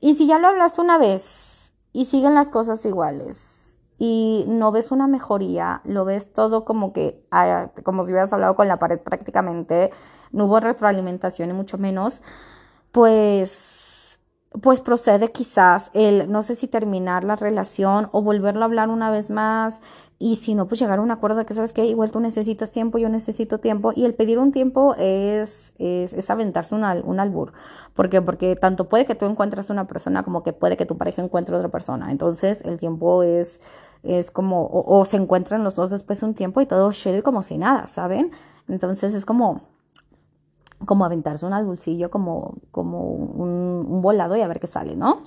Y 0.00 0.14
si 0.14 0.26
ya 0.26 0.38
lo 0.38 0.48
hablaste 0.48 0.80
una 0.80 0.98
vez 0.98 1.72
y 1.92 2.04
siguen 2.04 2.34
las 2.34 2.50
cosas 2.50 2.84
iguales, 2.84 3.66
y 3.98 4.44
no 4.46 4.72
ves 4.72 4.90
una 4.90 5.06
mejoría, 5.06 5.80
lo 5.84 6.04
ves 6.04 6.32
todo 6.32 6.64
como 6.64 6.92
que, 6.92 7.24
ah, 7.30 7.70
como 7.82 8.04
si 8.04 8.10
hubieras 8.10 8.32
hablado 8.32 8.54
con 8.54 8.68
la 8.68 8.78
pared 8.78 8.98
prácticamente, 8.98 9.90
no 10.32 10.46
hubo 10.46 10.60
retroalimentación 10.60 11.50
y 11.50 11.52
mucho 11.54 11.78
menos, 11.78 12.22
pues, 12.92 13.85
pues 14.62 14.80
procede 14.80 15.32
quizás 15.32 15.90
el, 15.94 16.30
no 16.30 16.42
sé 16.42 16.54
si 16.54 16.68
terminar 16.68 17.24
la 17.24 17.36
relación 17.36 18.08
o 18.12 18.22
volverlo 18.22 18.62
a 18.62 18.64
hablar 18.64 18.88
una 18.88 19.10
vez 19.10 19.30
más, 19.30 19.80
y 20.18 20.36
si 20.36 20.54
no, 20.54 20.66
pues 20.66 20.80
llegar 20.80 20.98
a 20.98 21.02
un 21.02 21.10
acuerdo 21.10 21.36
de 21.36 21.44
que, 21.44 21.52
¿sabes 21.52 21.74
qué? 21.74 21.84
Igual 21.84 22.10
tú 22.10 22.20
necesitas 22.20 22.70
tiempo, 22.70 22.96
yo 22.96 23.10
necesito 23.10 23.58
tiempo. 23.58 23.92
Y 23.94 24.06
el 24.06 24.14
pedir 24.14 24.38
un 24.38 24.50
tiempo 24.50 24.94
es, 24.98 25.74
es, 25.78 26.14
es 26.14 26.30
aventarse 26.30 26.74
un, 26.74 26.84
un 26.84 27.20
albur. 27.20 27.52
¿Por 27.92 28.08
qué? 28.08 28.22
Porque 28.22 28.56
tanto 28.56 28.88
puede 28.88 29.04
que 29.04 29.14
tú 29.14 29.26
encuentres 29.26 29.68
una 29.68 29.86
persona 29.86 30.22
como 30.22 30.42
que 30.42 30.54
puede 30.54 30.78
que 30.78 30.86
tu 30.86 30.96
pareja 30.96 31.22
encuentre 31.22 31.54
otra 31.54 31.68
persona. 31.68 32.10
Entonces, 32.10 32.62
el 32.64 32.78
tiempo 32.78 33.22
es, 33.24 33.60
es 34.02 34.30
como, 34.30 34.66
o, 34.72 35.04
se 35.04 35.18
encuentran 35.18 35.62
los 35.62 35.76
dos 35.76 35.90
después 35.90 36.20
de 36.20 36.26
un 36.26 36.34
tiempo 36.34 36.62
y 36.62 36.66
todo 36.66 36.90
chido 36.92 37.18
y 37.18 37.22
como 37.22 37.42
si 37.42 37.58
nada, 37.58 37.86
¿saben? 37.86 38.30
Entonces, 38.68 39.14
es 39.14 39.26
como, 39.26 39.60
como 40.84 41.04
aventarse 41.04 41.46
un 41.46 41.52
albulcillo, 41.52 42.10
como, 42.10 42.54
como 42.70 43.02
un, 43.10 43.86
un 43.88 44.02
volado 44.02 44.36
y 44.36 44.42
a 44.42 44.48
ver 44.48 44.60
qué 44.60 44.66
sale, 44.66 44.96
¿no? 44.96 45.22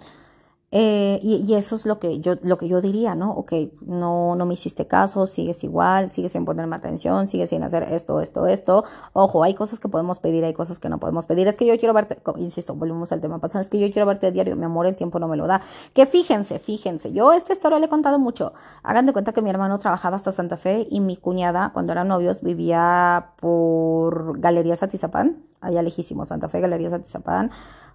Eh, 0.72 1.20
y, 1.24 1.56
eso 1.56 1.76
es 1.76 1.88
lo 1.88 1.98
que 2.00 2.20
yo, 2.20 2.36
lo 2.44 2.60
que 2.60 2.68
yo 2.68 2.80
diría, 2.80 3.16
¿no? 3.16 3.32
Ok, 3.32 3.54
no, 3.82 4.36
no 4.36 4.46
me 4.46 4.54
hiciste 4.54 4.86
caso, 4.86 5.26
sigues 5.26 5.64
igual, 5.64 6.12
sigues 6.12 6.34
sin 6.34 6.46
ponerme 6.46 6.76
atención, 6.76 7.28
sigues 7.28 7.50
sin 7.50 7.64
hacer 7.64 7.84
esto, 7.92 8.22
esto, 8.22 8.46
esto. 8.46 8.84
Ojo, 9.14 9.44
hay 9.44 9.56
cosas 9.56 9.80
que 9.80 9.90
podemos 9.90 10.20
pedir, 10.20 10.46
hay 10.46 10.54
cosas 10.54 10.78
que 10.78 10.88
no 10.90 11.00
podemos 11.00 11.26
pedir. 11.26 11.48
Es 11.48 11.58
que 11.58 11.66
yo 11.66 11.78
quiero 11.80 11.96
verte, 11.96 12.22
insisto, 12.38 12.76
volvemos 12.76 13.12
al 13.12 13.20
tema 13.20 13.40
pasado, 13.40 13.62
es 13.62 13.70
que 13.70 13.80
yo 13.80 13.92
quiero 13.92 14.06
verte 14.06 14.28
a 14.28 14.32
diario, 14.32 14.56
mi 14.56 14.66
amor, 14.66 14.86
el 14.86 14.96
tiempo 14.96 15.18
no 15.18 15.28
me 15.28 15.38
lo 15.38 15.48
da. 15.48 15.60
Que 15.94 16.06
fíjense, 16.06 16.60
fíjense, 16.60 17.12
yo 17.14 17.32
esta 17.34 17.54
historia 17.54 17.80
le 17.80 17.88
he 17.88 17.90
contado 17.90 18.20
mucho. 18.20 18.54
Hagan 18.84 19.08
de 19.08 19.14
cuenta 19.14 19.34
que 19.34 19.42
mi 19.42 19.50
hermano 19.50 19.80
trabajaba 19.80 20.18
hasta 20.18 20.32
Santa 20.32 20.58
Fe 20.58 20.88
y 20.92 21.00
mi 21.00 21.18
cuñada, 21.18 21.72
cuando 21.74 21.94
eran 21.94 22.08
novios, 22.08 22.42
vivía 22.42 23.32
por 23.40 24.40
Galerías 24.40 24.84
Atizapán, 24.84 25.44
allá 25.62 25.82
lejísimo, 25.82 26.26
Santa 26.26 26.48
Fe, 26.48 26.60
Galerías 26.60 26.94
Atizapán 26.94 27.50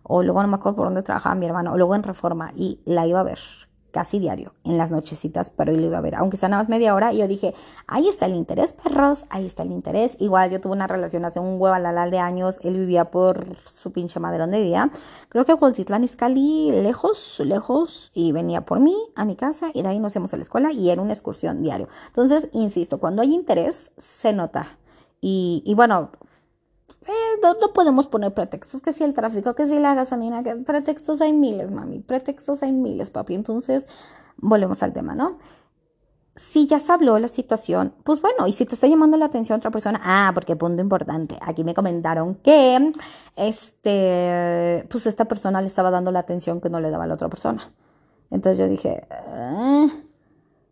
o 0.05 0.23
luego 0.23 0.41
no 0.43 0.49
me 0.49 0.57
acuerdo 0.57 0.77
por 0.77 0.87
dónde 0.87 1.03
trabajaba 1.03 1.35
mi 1.35 1.47
hermano, 1.47 1.73
o 1.73 1.77
luego 1.77 1.97
en 1.97 2.05
Reforma, 2.05 2.53
y 2.55 2.81
la 2.85 3.07
iba 3.07 3.21
a 3.21 3.25
ver 3.25 3.39
casi 3.91 4.19
diario, 4.19 4.55
en 4.65 4.77
las 4.77 4.91
nochecitas, 4.91 5.51
pero 5.51 5.71
él 5.71 5.81
lo 5.81 5.87
iba 5.87 5.99
a 5.99 6.01
ver, 6.01 6.17
aunque 6.17 6.37
sea 6.37 6.49
nada 6.49 6.65
más 6.65 6.69
media 6.69 6.97
hora, 6.97 7.13
y 7.13 7.19
yo 7.19 7.29
dije, 7.29 7.55
ahí 7.87 8.09
está 8.09 8.27
el 8.27 8.35
interés, 8.35 8.73
perros, 8.73 9.25
ahí 9.31 9.47
está 9.47 9.63
el 9.63 9.71
interés. 9.71 10.17
Igual 10.19 10.51
yo 10.51 10.61
tuve 10.61 10.73
una 10.73 10.89
relación 10.89 11.25
hace 11.25 11.39
un 11.39 11.61
huevalalal 11.61 12.11
de 12.11 12.19
años, 12.19 12.59
él 12.65 12.77
vivía 12.77 13.13
por 13.13 13.57
su 13.67 13.93
pinche 13.93 14.19
madre 14.19 14.39
donde 14.41 14.59
vivía, 14.59 14.91
creo 15.29 15.45
que 15.45 15.55
Hualtitlán 15.55 16.03
Izcalli, 16.03 16.73
lejos, 16.73 17.41
lejos, 17.45 18.11
y 18.15 18.33
venía 18.33 18.63
por 18.63 18.81
mí 18.81 18.97
a 19.15 19.25
mi 19.25 19.37
casa, 19.37 19.71
y 19.73 19.83
de 19.83 19.89
ahí 19.91 20.01
nos 20.01 20.17
íbamos 20.17 20.35
a 20.35 20.39
la 20.39 20.43
escuela, 20.43 20.73
y 20.73 20.91
era 20.91 21.01
una 21.01 21.13
excursión 21.13 21.63
diario. 21.63 21.87
Entonces, 22.09 22.49
insisto, 22.53 22.99
cuando 22.99 23.23
hay 23.23 23.33
interés, 23.33 23.93
se 23.97 24.33
nota. 24.33 24.77
Y, 25.21 25.63
y 25.65 25.75
bueno, 25.75 26.11
no, 27.53 27.73
podemos 27.73 28.07
poner 28.07 28.33
pretextos, 28.33 28.81
que 28.81 28.93
si 28.93 29.05
el 29.05 29.13
tráfico, 29.13 29.55
que 29.55 29.67
si 29.67 29.79
la 29.79 29.95
gasolina, 29.95 30.43
que 30.43 30.57
pretextos 30.57 31.21
hay 31.21 31.33
miles, 31.33 31.71
mami, 31.71 32.01
pretextos 32.01 32.63
hay 32.63 32.73
miles, 32.73 33.11
papi. 33.11 33.35
Entonces, 33.35 33.87
volvemos 34.39 34.83
al 34.83 34.93
tema, 34.93 35.15
¿no? 35.15 35.39
Si 36.37 36.67
ya 36.67 36.81
se 36.81 36.91
habló 36.91 37.19
la 37.19 37.29
situación, 37.29 37.95
pues 38.03 38.21
bueno, 38.21 38.47
y 38.47 38.53
si 38.53 38.65
te 38.65 38.75
está 38.75 38.89
llamando 38.89 39.17
la 39.17 39.27
atención 39.27 39.59
otra 39.59 39.71
persona, 39.71 40.01
ah, 40.03 40.33
porque 40.35 40.57
punto 40.57 40.83
importante, 40.83 41.39
aquí 41.43 41.63
me 41.63 41.75
comentaron 41.75 42.35
que, 42.37 42.93
este, 43.37 44.87
pues 44.91 45.07
esta 45.07 45.27
persona 45.27 45.61
le 45.61 45.69
estaba 45.69 45.91
dando 45.93 46.11
la 46.11 46.21
atención 46.21 46.61
que 46.61 46.71
no 46.71 46.81
le 46.81 46.91
daba 46.91 47.05
a 47.05 47.07
la 47.07 47.15
otra 47.15 47.29
persona. 47.29 47.73
Entonces 48.31 48.59
yo 48.59 48.69
dije, 48.69 49.07
eh, 49.11 49.89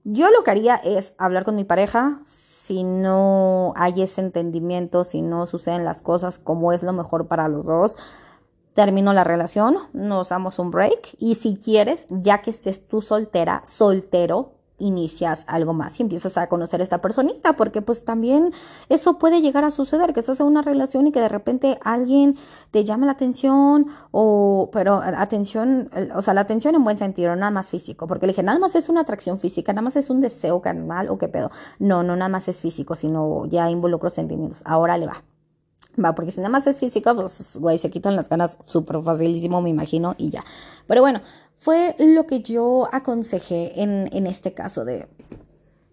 yo 0.04 0.30
lo 0.30 0.44
que 0.44 0.50
haría 0.50 0.76
es 0.76 1.14
hablar 1.18 1.44
con 1.44 1.56
mi 1.56 1.64
pareja, 1.64 2.21
si 2.25 2.85
no 2.85 3.73
hay 3.76 4.02
ese 4.02 4.21
entendimiento, 4.21 5.04
si 5.04 5.23
no 5.23 5.47
suceden 5.47 5.85
las 5.85 6.02
cosas 6.02 6.38
como 6.38 6.73
es 6.73 6.82
lo 6.82 6.92
mejor 6.92 7.28
para 7.28 7.49
los 7.49 7.66
dos, 7.66 7.97
termino 8.75 9.12
la 9.12 9.25
relación, 9.25 9.76
nos 9.92 10.30
damos 10.30 10.59
un 10.59 10.71
break 10.71 11.16
y 11.18 11.37
si 11.37 11.56
quieres, 11.56 12.06
ya 12.09 12.42
que 12.42 12.50
estés 12.50 12.87
tú 12.87 13.02
soltera, 13.02 13.62
soltero, 13.64 14.52
inicias 14.82 15.44
algo 15.46 15.72
más 15.72 15.98
y 15.98 16.02
empiezas 16.02 16.36
a 16.36 16.48
conocer 16.48 16.80
a 16.80 16.84
esta 16.84 17.00
personita, 17.00 17.54
porque 17.54 17.82
pues 17.82 18.04
también 18.04 18.52
eso 18.88 19.18
puede 19.18 19.40
llegar 19.40 19.64
a 19.64 19.70
suceder, 19.70 20.12
que 20.12 20.20
estás 20.20 20.40
en 20.40 20.46
una 20.46 20.62
relación 20.62 21.06
y 21.06 21.12
que 21.12 21.20
de 21.20 21.28
repente 21.28 21.78
alguien 21.82 22.36
te 22.70 22.84
llame 22.84 23.06
la 23.06 23.12
atención 23.12 23.86
o, 24.10 24.68
pero 24.72 24.94
atención, 24.94 25.90
o 26.14 26.22
sea, 26.22 26.34
la 26.34 26.42
atención 26.42 26.74
en 26.74 26.84
buen 26.84 26.98
sentido, 26.98 27.34
nada 27.36 27.50
más 27.50 27.70
físico, 27.70 28.06
porque 28.06 28.26
le 28.26 28.32
dije, 28.32 28.42
nada 28.42 28.58
más 28.58 28.74
es 28.74 28.88
una 28.88 29.02
atracción 29.02 29.38
física, 29.38 29.72
nada 29.72 29.82
más 29.82 29.96
es 29.96 30.10
un 30.10 30.20
deseo 30.20 30.60
carnal 30.60 31.08
o 31.08 31.18
qué 31.18 31.28
pedo. 31.28 31.50
No, 31.78 32.02
no 32.02 32.16
nada 32.16 32.28
más 32.28 32.48
es 32.48 32.60
físico, 32.60 32.96
sino 32.96 33.46
ya 33.46 33.70
involucro 33.70 34.10
sentimientos. 34.10 34.62
Ahora 34.64 34.98
le 34.98 35.06
va. 35.06 35.31
Va, 36.02 36.14
porque 36.14 36.32
si 36.32 36.38
nada 36.38 36.49
más 36.49 36.66
es 36.66 36.78
físico, 36.78 37.14
pues, 37.14 37.58
güey, 37.61 37.76
se 37.76 37.90
quitan 37.90 38.16
las 38.16 38.28
ganas 38.28 38.56
súper 38.64 39.02
facilísimo, 39.02 39.61
me 39.61 39.68
imagino, 39.68 40.14
y 40.16 40.30
ya. 40.30 40.44
Pero 40.87 41.02
bueno, 41.02 41.20
fue 41.56 41.94
lo 41.99 42.26
que 42.26 42.40
yo 42.40 42.88
aconsejé 42.92 43.82
en, 43.82 44.08
en 44.12 44.26
este 44.26 44.54
caso 44.54 44.87
de, 44.87 45.06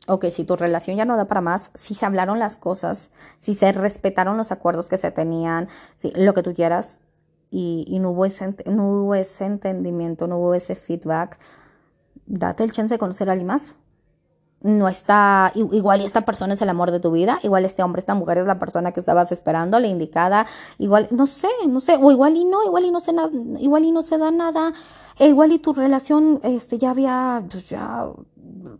ok, 0.07 0.25
si 0.31 0.45
tu 0.45 0.55
relación 0.55 0.95
ya 0.95 1.03
no 1.03 1.17
da 1.17 1.27
para 1.27 1.41
más, 1.41 1.71
si 1.73 1.95
se 1.95 2.05
hablaron 2.05 2.39
las 2.39 2.55
cosas, 2.55 3.11
si 3.37 3.53
se 3.53 3.73
respetaron 3.73 4.37
los 4.37 4.53
acuerdos 4.53 4.87
que 4.87 4.97
se 4.97 5.11
tenían, 5.11 5.67
si, 5.97 6.11
lo 6.11 6.33
que 6.33 6.43
tú 6.43 6.53
quieras, 6.53 7.01
y, 7.51 7.83
y 7.87 7.99
no, 7.99 8.11
hubo 8.11 8.25
ese, 8.25 8.55
no 8.67 8.87
hubo 8.89 9.15
ese 9.15 9.45
entendimiento, 9.45 10.27
no 10.27 10.37
hubo 10.37 10.53
ese 10.53 10.75
feedback, 10.75 11.39
date 12.25 12.63
el 12.63 12.71
chance 12.71 12.93
de 12.93 12.99
conocer 12.99 13.27
a 13.27 13.33
alguien 13.33 13.47
más 13.47 13.73
no 14.61 14.87
está, 14.87 15.51
igual 15.55 16.01
esta 16.01 16.21
persona 16.21 16.53
es 16.53 16.61
el 16.61 16.69
amor 16.69 16.91
de 16.91 16.99
tu 16.99 17.11
vida, 17.11 17.39
igual 17.43 17.65
este 17.65 17.81
hombre, 17.81 17.99
esta 17.99 18.15
mujer 18.15 18.39
es 18.39 18.45
la 18.45 18.59
persona 18.59 18.91
que 18.91 18.99
estabas 18.99 19.31
esperando, 19.31 19.79
la 19.79 19.87
indicada, 19.87 20.45
igual, 20.77 21.07
no 21.11 21.27
sé, 21.27 21.47
no 21.67 21.79
sé, 21.79 21.97
o 22.01 22.11
igual 22.11 22.35
y 22.35 22.45
no, 22.45 22.63
igual 22.63 22.85
y 22.85 22.91
no 22.91 22.99
se 22.99 23.13
igual 23.59 23.85
y 23.85 23.91
no 23.91 24.01
se 24.01 24.17
da 24.17 24.31
nada, 24.31 24.73
e 25.17 25.27
igual 25.29 25.51
y 25.51 25.59
tu 25.59 25.73
relación, 25.73 26.41
este, 26.43 26.77
ya 26.77 26.91
había, 26.91 27.43
pues 27.49 27.69
ya, 27.69 28.09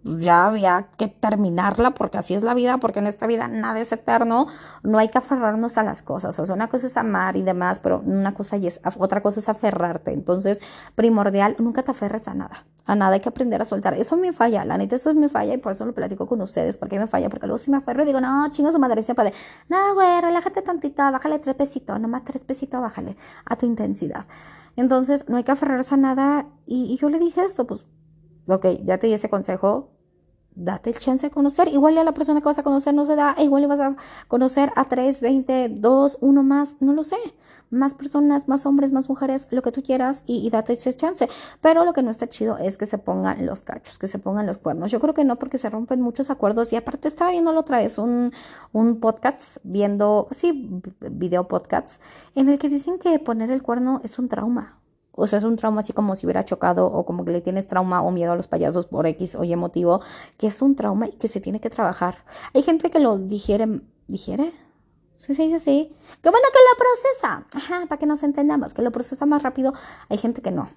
ya 0.03 0.47
había 0.47 0.87
que 0.97 1.07
terminarla 1.07 1.91
porque 1.91 2.17
así 2.17 2.33
es 2.33 2.41
la 2.41 2.53
vida, 2.53 2.77
porque 2.77 2.99
en 2.99 3.07
esta 3.07 3.27
vida 3.27 3.47
nada 3.47 3.79
es 3.79 3.91
eterno, 3.91 4.47
no 4.83 4.97
hay 4.97 5.09
que 5.09 5.17
aferrarnos 5.17 5.77
a 5.77 5.83
las 5.83 6.01
cosas, 6.01 6.37
o 6.39 6.45
sea, 6.45 6.55
una 6.55 6.67
cosa 6.67 6.87
es 6.87 6.97
amar 6.97 7.37
y 7.37 7.43
demás, 7.43 7.79
pero 7.79 8.01
una 8.05 8.33
cosa 8.33 8.57
y 8.57 8.67
es, 8.67 8.79
otra 8.97 9.21
cosa 9.21 9.39
es 9.39 9.49
aferrarte, 9.49 10.11
entonces, 10.11 10.61
primordial, 10.95 11.55
nunca 11.59 11.83
te 11.83 11.91
aferres 11.91 12.27
a 12.27 12.33
nada, 12.33 12.65
a 12.85 12.95
nada 12.95 13.13
hay 13.13 13.19
que 13.19 13.29
aprender 13.29 13.61
a 13.61 13.65
soltar, 13.65 13.93
eso 13.93 14.17
me 14.17 14.33
falla, 14.33 14.65
la 14.65 14.77
neta, 14.77 14.95
eso 14.95 15.13
me 15.13 15.29
falla 15.29 15.53
y 15.53 15.57
por 15.57 15.71
eso 15.73 15.85
lo 15.85 15.93
platico 15.93 16.27
con 16.27 16.41
ustedes, 16.41 16.77
porque 16.77 16.99
me 16.99 17.07
falla, 17.07 17.29
porque 17.29 17.47
luego 17.47 17.57
si 17.57 17.71
me 17.71 17.77
aferro 17.77 18.03
y 18.03 18.05
digo, 18.05 18.21
no, 18.21 18.49
chingo 18.51 18.71
su 18.71 18.79
madre, 18.79 19.03
siempre 19.03 19.25
de, 19.25 19.33
no, 19.67 19.93
güey, 19.93 20.21
relájate 20.21 20.61
tantito, 20.61 21.03
bájale 21.11 21.39
tres 21.39 21.55
pesitos, 21.55 21.99
nomás 21.99 22.23
tres 22.23 22.43
pesitos, 22.43 22.81
bájale 22.81 23.15
a 23.45 23.55
tu 23.55 23.65
intensidad. 23.65 24.25
Entonces, 24.75 25.25
no 25.27 25.35
hay 25.35 25.43
que 25.43 25.51
aferrarse 25.51 25.95
a 25.95 25.97
nada, 25.97 26.45
y, 26.65 26.93
y 26.93 26.97
yo 26.97 27.09
le 27.09 27.19
dije 27.19 27.43
esto, 27.43 27.67
pues 27.67 27.85
ok, 28.55 28.65
ya 28.83 28.97
te 28.97 29.07
di 29.07 29.13
ese 29.13 29.29
consejo, 29.29 29.89
date 30.59 30.89
el 30.89 30.99
chance 30.99 31.25
de 31.25 31.31
conocer. 31.31 31.67
Igual 31.69 31.95
ya 31.95 32.03
la 32.03 32.13
persona 32.13 32.41
que 32.41 32.45
vas 32.45 32.59
a 32.59 32.63
conocer 32.63 32.93
no 32.93 33.05
se 33.05 33.15
da, 33.15 33.35
igual 33.39 33.61
le 33.61 33.67
vas 33.67 33.79
a 33.79 33.95
conocer 34.27 34.71
a 34.75 34.85
3, 34.85 35.21
20, 35.21 35.69
2, 35.69 36.17
uno 36.21 36.43
más, 36.43 36.75
no 36.79 36.93
lo 36.93 37.03
sé. 37.03 37.17
Más 37.71 37.93
personas, 37.93 38.47
más 38.47 38.65
hombres, 38.65 38.91
más 38.91 39.09
mujeres, 39.09 39.47
lo 39.51 39.61
que 39.61 39.71
tú 39.71 39.83
quieras 39.83 40.23
y, 40.25 40.49
date 40.49 40.73
ese 40.73 40.93
chance. 40.93 41.27
Pero 41.61 41.85
lo 41.85 41.93
que 41.93 42.01
no 42.01 42.11
está 42.11 42.27
chido 42.27 42.57
es 42.57 42.77
que 42.77 42.85
se 42.85 42.97
pongan 42.97 43.45
los 43.45 43.61
cachos, 43.61 43.97
que 43.99 44.07
se 44.07 44.19
pongan 44.19 44.47
los 44.47 44.57
cuernos. 44.57 44.91
Yo 44.91 44.99
creo 44.99 45.13
que 45.13 45.23
no 45.23 45.37
porque 45.37 45.57
se 45.57 45.69
rompen 45.69 46.01
muchos 46.01 46.29
acuerdos 46.29 46.73
y 46.73 46.75
aparte 46.75 47.07
estaba 47.07 47.31
viendo 47.31 47.51
la 47.51 47.59
otra 47.59 47.77
vez 47.77 47.97
un, 47.97 48.31
un 48.71 48.99
podcast, 48.99 49.57
viendo, 49.63 50.27
sí, 50.31 50.81
video 51.11 51.47
podcasts, 51.47 52.01
en 52.35 52.49
el 52.49 52.59
que 52.59 52.69
dicen 52.69 52.99
que 52.99 53.19
poner 53.19 53.51
el 53.51 53.61
cuerno 53.61 54.01
es 54.03 54.17
un 54.19 54.27
trauma. 54.27 54.79
O 55.19 55.27
sea, 55.27 55.39
es 55.39 55.45
un 55.45 55.55
trauma 55.55 55.81
así 55.81 55.93
como 55.93 56.15
si 56.15 56.25
hubiera 56.25 56.45
chocado 56.45 56.87
o 56.87 57.05
como 57.05 57.25
que 57.25 57.31
le 57.31 57.41
tienes 57.41 57.67
trauma 57.67 58.01
o 58.01 58.11
miedo 58.11 58.31
a 58.31 58.35
los 58.35 58.47
payasos 58.47 58.87
por 58.87 59.05
X 59.05 59.35
o 59.35 59.43
Y 59.43 59.55
motivo, 59.55 60.01
que 60.37 60.47
es 60.47 60.61
un 60.61 60.75
trauma 60.75 61.07
y 61.07 61.11
que 61.11 61.27
se 61.27 61.41
tiene 61.41 61.59
que 61.59 61.69
trabajar. 61.69 62.15
Hay 62.53 62.63
gente 62.63 62.89
que 62.89 62.99
lo 62.99 63.17
digiere, 63.17 63.81
¿digiere? 64.07 64.51
Sí, 65.17 65.33
sí, 65.33 65.59
sí. 65.59 65.93
Qué 66.21 66.29
bueno 66.29 66.47
que 66.53 66.59
lo 66.59 66.77
procesa. 66.77 67.47
Ajá, 67.53 67.85
para 67.87 67.99
que 67.99 68.05
nos 68.05 68.23
entendamos, 68.23 68.73
que 68.73 68.81
lo 68.81 68.91
procesa 68.91 69.25
más 69.25 69.43
rápido. 69.43 69.73
Hay 70.07 70.17
gente 70.17 70.41
que 70.41 70.51
no. 70.51 70.69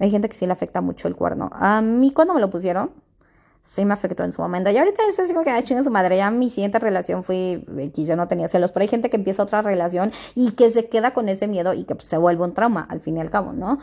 Hay 0.00 0.10
gente 0.10 0.28
que 0.28 0.34
sí 0.34 0.46
le 0.46 0.52
afecta 0.52 0.80
mucho 0.80 1.06
el 1.06 1.14
cuerno. 1.14 1.48
A 1.52 1.80
mí 1.80 2.12
cuando 2.12 2.34
me 2.34 2.40
lo 2.40 2.50
pusieron, 2.50 2.90
sí 3.66 3.84
me 3.84 3.94
afectó 3.94 4.22
en 4.22 4.32
su 4.32 4.40
momento. 4.40 4.70
Y 4.70 4.78
ahorita 4.78 5.02
es 5.08 5.28
como 5.28 5.42
que, 5.42 5.50
ay, 5.50 5.64
chinga 5.64 5.82
su 5.82 5.90
madre, 5.90 6.16
ya 6.16 6.30
mi 6.30 6.50
siguiente 6.50 6.78
relación 6.78 7.24
fue 7.24 7.64
X, 7.76 8.06
yo 8.06 8.14
no 8.14 8.28
tenía 8.28 8.46
celos, 8.46 8.70
pero 8.70 8.82
hay 8.82 8.88
gente 8.88 9.10
que 9.10 9.16
empieza 9.16 9.42
otra 9.42 9.60
relación 9.60 10.12
y 10.36 10.52
que 10.52 10.70
se 10.70 10.88
queda 10.88 11.12
con 11.12 11.28
ese 11.28 11.48
miedo 11.48 11.74
y 11.74 11.82
que 11.82 11.96
pues, 11.96 12.06
se 12.06 12.16
vuelve 12.16 12.44
un 12.44 12.54
trauma 12.54 12.86
al 12.88 13.00
fin 13.00 13.16
y 13.16 13.20
al 13.20 13.30
cabo, 13.30 13.52
¿no? 13.52 13.78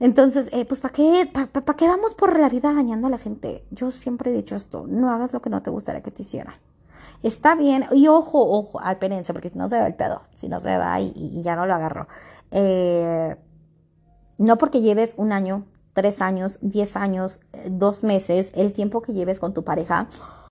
Entonces, 0.00 0.48
eh, 0.52 0.64
pues, 0.64 0.80
¿para 0.80 0.94
qué, 0.94 1.30
para 1.30 1.76
qué 1.76 1.86
vamos 1.86 2.14
por 2.14 2.38
la 2.38 2.48
vida 2.48 2.72
dañando 2.72 3.06
a 3.06 3.10
la 3.10 3.18
gente? 3.18 3.64
Yo 3.70 3.90
siempre 3.90 4.30
he 4.30 4.34
dicho 4.34 4.56
esto, 4.56 4.86
no 4.88 5.10
hagas 5.10 5.34
lo 5.34 5.42
que 5.42 5.50
no 5.50 5.62
te 5.62 5.70
gustaría 5.70 6.02
que 6.02 6.10
te 6.10 6.22
hicieran. 6.22 6.54
Está 7.22 7.54
bien, 7.54 7.84
y 7.92 8.08
ojo, 8.08 8.40
ojo, 8.50 8.80
ay, 8.82 8.94
espérense, 8.94 9.34
porque 9.34 9.50
si 9.50 9.58
no 9.58 9.68
se 9.68 9.76
va 9.76 9.86
el 9.86 9.94
pedo, 9.94 10.22
si 10.34 10.48
no 10.48 10.58
se 10.58 10.76
va 10.78 10.98
y, 11.00 11.12
y 11.14 11.42
ya 11.42 11.54
no 11.54 11.66
lo 11.66 11.74
agarro. 11.74 12.08
Eh, 12.50 13.36
no 14.38 14.56
porque 14.56 14.80
lleves 14.80 15.14
un 15.18 15.32
año 15.32 15.66
tres 15.92 16.20
años, 16.20 16.58
diez 16.62 16.96
años, 16.96 17.40
dos 17.68 18.02
meses, 18.02 18.52
el 18.54 18.72
tiempo 18.72 19.02
que 19.02 19.12
lleves 19.12 19.40
con 19.40 19.52
tu 19.52 19.64
pareja, 19.64 20.08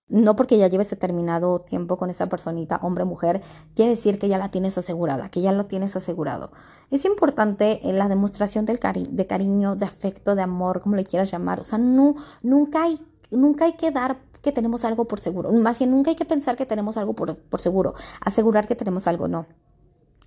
no 0.08 0.36
porque 0.36 0.58
ya 0.58 0.68
lleves 0.68 0.90
determinado 0.90 1.60
tiempo 1.60 1.96
con 1.96 2.10
esa 2.10 2.28
personita, 2.28 2.78
hombre 2.82 3.04
mujer, 3.04 3.40
quiere 3.74 3.92
decir 3.92 4.18
que 4.18 4.28
ya 4.28 4.38
la 4.38 4.50
tienes 4.50 4.76
asegurada, 4.76 5.30
que 5.30 5.40
ya 5.40 5.52
lo 5.52 5.66
tienes 5.66 5.96
asegurado. 5.96 6.52
Es 6.90 7.06
importante 7.06 7.80
la 7.82 8.08
demostración 8.08 8.66
del 8.66 8.78
cari 8.78 9.06
de 9.10 9.26
cariño, 9.26 9.74
de 9.74 9.86
afecto, 9.86 10.34
de 10.34 10.42
amor, 10.42 10.82
como 10.82 10.96
le 10.96 11.04
quieras 11.04 11.30
llamar. 11.30 11.60
O 11.60 11.64
sea, 11.64 11.78
no, 11.78 12.14
nunca, 12.42 12.82
hay, 12.82 13.00
nunca 13.30 13.64
hay 13.64 13.72
que 13.72 13.90
dar 13.90 14.18
que 14.42 14.52
tenemos 14.52 14.84
algo 14.84 15.06
por 15.06 15.18
seguro. 15.18 15.50
Más 15.52 15.78
bien, 15.78 15.90
nunca 15.90 16.10
hay 16.10 16.16
que 16.16 16.26
pensar 16.26 16.56
que 16.56 16.66
tenemos 16.66 16.98
algo 16.98 17.14
por, 17.14 17.36
por 17.36 17.60
seguro. 17.60 17.94
Asegurar 18.20 18.66
que 18.66 18.76
tenemos 18.76 19.06
algo, 19.06 19.28
no. 19.28 19.46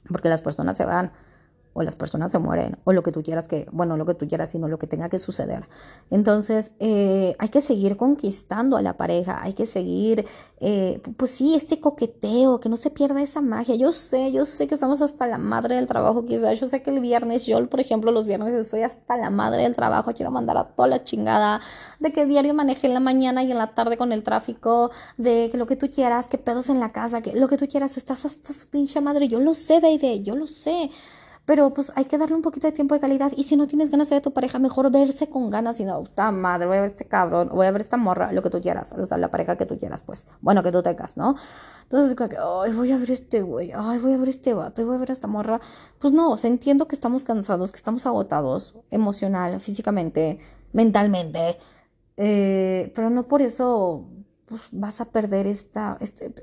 Porque 0.07 0.29
las 0.29 0.41
personas 0.41 0.77
se 0.77 0.85
van 0.85 1.11
o 1.77 1.83
las 1.83 1.97
personas 1.97 2.31
se 2.31 2.39
mueren, 2.39 2.77
o 2.85 2.93
lo 2.93 3.03
que 3.03 3.11
tú 3.11 3.21
quieras 3.21 3.49
que, 3.49 3.67
bueno, 3.73 3.97
lo 3.97 4.05
que 4.05 4.13
tú 4.13 4.29
quieras, 4.29 4.49
sino 4.49 4.69
lo 4.69 4.79
que 4.79 4.87
tenga 4.87 5.09
que 5.09 5.19
suceder. 5.19 5.67
Entonces, 6.09 6.71
eh, 6.79 7.35
hay 7.37 7.49
que 7.49 7.59
seguir 7.59 7.97
conquistando 7.97 8.77
a 8.77 8.81
la 8.81 8.95
pareja, 8.95 9.43
hay 9.43 9.51
que 9.51 9.65
seguir, 9.65 10.25
eh, 10.61 11.01
pues 11.17 11.31
sí, 11.31 11.53
este 11.53 11.81
coqueteo, 11.81 12.61
que 12.61 12.69
no 12.69 12.77
se 12.77 12.91
pierda 12.91 13.21
esa 13.21 13.41
magia. 13.41 13.75
Yo 13.75 13.91
sé, 13.91 14.31
yo 14.31 14.45
sé 14.45 14.67
que 14.67 14.73
estamos 14.73 15.01
hasta 15.01 15.27
la 15.27 15.37
madre 15.37 15.75
del 15.75 15.85
trabajo, 15.85 16.25
quizás, 16.25 16.57
yo 16.61 16.67
sé 16.67 16.81
que 16.81 16.91
el 16.91 17.01
viernes, 17.01 17.45
yo, 17.45 17.69
por 17.69 17.81
ejemplo, 17.81 18.09
los 18.13 18.25
viernes 18.25 18.53
estoy 18.53 18.83
hasta 18.83 19.17
la 19.17 19.29
madre 19.29 19.63
del 19.63 19.75
trabajo, 19.75 20.13
quiero 20.13 20.31
mandar 20.31 20.55
a 20.55 20.67
toda 20.69 20.87
la 20.87 21.03
chingada, 21.03 21.59
de 21.99 22.13
que 22.13 22.25
diario 22.25 22.53
maneje 22.53 22.87
en 22.87 22.93
la 22.93 23.01
mañana 23.01 23.43
y 23.43 23.51
en 23.51 23.57
la 23.57 23.75
tarde 23.75 23.97
con 23.97 24.13
el 24.13 24.23
tráfico, 24.23 24.91
de 25.17 25.49
que 25.51 25.57
lo 25.57 25.67
que 25.67 25.75
tú 25.75 25.89
quieras, 25.89 26.29
que 26.29 26.37
pedos 26.37 26.69
en 26.69 26.79
la 26.79 26.93
casa, 26.93 27.21
que 27.21 27.33
lo 27.37 27.49
que 27.49 27.57
tú 27.57 27.67
quieras, 27.67 27.97
estás 27.97 28.23
hasta 28.23 28.53
su 28.53 28.67
pinche 28.67 29.01
madre, 29.01 29.27
yo 29.27 29.41
lo 29.41 29.53
sé, 29.53 29.81
baby, 29.81 30.23
yo 30.23 30.37
lo 30.37 30.47
sé. 30.47 30.89
Pero 31.45 31.73
pues 31.73 31.91
hay 31.95 32.05
que 32.05 32.17
darle 32.17 32.35
un 32.35 32.41
poquito 32.41 32.65
de 32.67 32.73
tiempo 32.73 32.95
de 32.95 33.01
calidad. 33.01 33.31
Y 33.35 33.43
si 33.43 33.55
no 33.55 33.67
tienes 33.67 33.91
ganas 33.91 34.09
de 34.09 34.15
ver 34.15 34.19
a 34.19 34.23
tu 34.23 34.33
pareja, 34.33 34.57
mejor 34.57 34.91
verse 34.91 35.29
con 35.29 35.51
ganas 35.51 35.79
y 35.79 35.85
no, 35.85 36.01
puta 36.01 36.31
madre, 36.31 36.65
voy 36.65 36.77
a 36.77 36.81
ver 36.81 36.89
este 36.89 37.05
cabrón, 37.05 37.49
voy 37.53 37.67
a 37.67 37.71
ver 37.71 37.81
esta 37.81 37.97
morra, 37.97 38.31
lo 38.31 38.41
que 38.41 38.49
tú 38.49 38.59
quieras. 38.61 38.93
O 38.93 39.05
sea, 39.05 39.17
la 39.17 39.29
pareja 39.29 39.55
que 39.55 39.67
tú 39.67 39.77
quieras, 39.77 40.03
pues. 40.03 40.25
Bueno, 40.41 40.63
que 40.63 40.71
tú 40.71 40.81
tengas, 40.81 41.17
¿no? 41.17 41.35
Entonces, 41.83 42.15
como 42.15 42.29
que, 42.29 42.37
ay, 42.37 42.73
voy 42.73 42.91
a 42.91 42.97
ver 42.97 43.11
este 43.11 43.41
güey, 43.43 43.71
ay, 43.75 43.99
voy 43.99 44.13
a 44.13 44.17
ver 44.17 44.29
este 44.29 44.53
vato, 44.53 44.83
voy 44.85 44.95
a 44.95 44.99
ver 44.99 45.11
esta 45.11 45.27
morra. 45.27 45.61
Pues 45.99 46.13
no, 46.13 46.31
o 46.31 46.37
sea, 46.37 46.49
entiendo 46.49 46.87
que 46.87 46.95
estamos 46.95 47.23
cansados, 47.23 47.71
que 47.71 47.77
estamos 47.77 48.05
agotados, 48.07 48.75
emocional, 48.89 49.59
físicamente, 49.59 50.39
mentalmente. 50.73 51.59
Eh, 52.17 52.91
pero 52.95 53.09
no 53.09 53.27
por 53.27 53.41
eso 53.41 54.07
pues, 54.45 54.61
vas 54.71 55.01
a 55.01 55.05
perder 55.05 55.47
esta, 55.47 55.97
este 55.99 56.33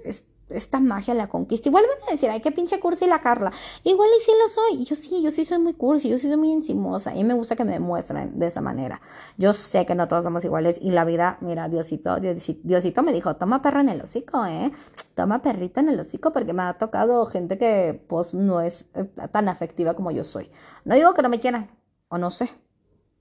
esta 0.55 0.81
magia 0.81 1.15
la 1.15 1.29
conquista. 1.29 1.69
Igual 1.69 1.85
van 1.87 2.09
a 2.09 2.13
decir, 2.13 2.31
ay, 2.31 2.41
qué 2.41 2.53
pinche 2.53 2.79
cursi 2.81 3.07
la 3.07 3.21
Carla. 3.21 3.53
Igual 3.85 4.09
y 4.19 4.25
sí 4.25 4.33
lo 4.41 4.49
soy. 4.49 4.85
Yo 4.85 4.97
sí, 4.97 5.23
yo 5.23 5.31
sí 5.31 5.45
soy 5.45 5.59
muy 5.59 5.75
cursi, 5.75 6.09
yo 6.09 6.19
sí 6.19 6.29
soy 6.29 6.37
muy 6.37 6.53
encimosa. 6.53 7.15
Y 7.15 7.25
me 7.25 7.35
gusta 7.35 7.57
que 7.57 7.65
me 7.65 7.73
demuestren 7.73 8.39
de 8.39 8.47
esa 8.47 8.61
manera. 8.61 9.01
Yo 9.39 9.55
sé 9.55 9.87
que 9.87 9.95
no 9.95 10.09
todos 10.09 10.25
somos 10.25 10.45
iguales. 10.45 10.79
Y 10.81 10.91
la 10.91 11.05
vida, 11.05 11.39
mira, 11.41 11.69
Diosito, 11.69 12.17
Diosito, 12.21 13.03
me 13.03 13.13
dijo, 13.13 13.37
toma 13.37 13.63
perro 13.63 13.81
en 13.81 13.89
el 13.89 14.01
hocico, 14.01 14.45
¿eh? 14.47 14.71
Toma 15.15 15.43
perrita 15.43 15.81
en 15.81 15.91
el 15.91 16.01
hocico 16.01 16.33
porque 16.33 16.53
me 16.53 16.63
ha 16.63 16.75
tocado 16.75 17.27
gente 17.27 17.59
que 17.59 18.05
pues 18.09 18.35
no 18.35 18.61
es 18.61 18.87
eh, 18.95 19.05
tan 19.31 19.49
afectiva 19.49 19.95
como 19.95 20.11
yo 20.11 20.25
soy. 20.25 20.51
No 20.85 20.95
digo 20.95 21.15
que 21.15 21.23
no 21.23 21.29
me 21.29 21.41
quieran, 21.41 21.71
o 22.09 22.19
no 22.19 22.31
sé, 22.31 22.51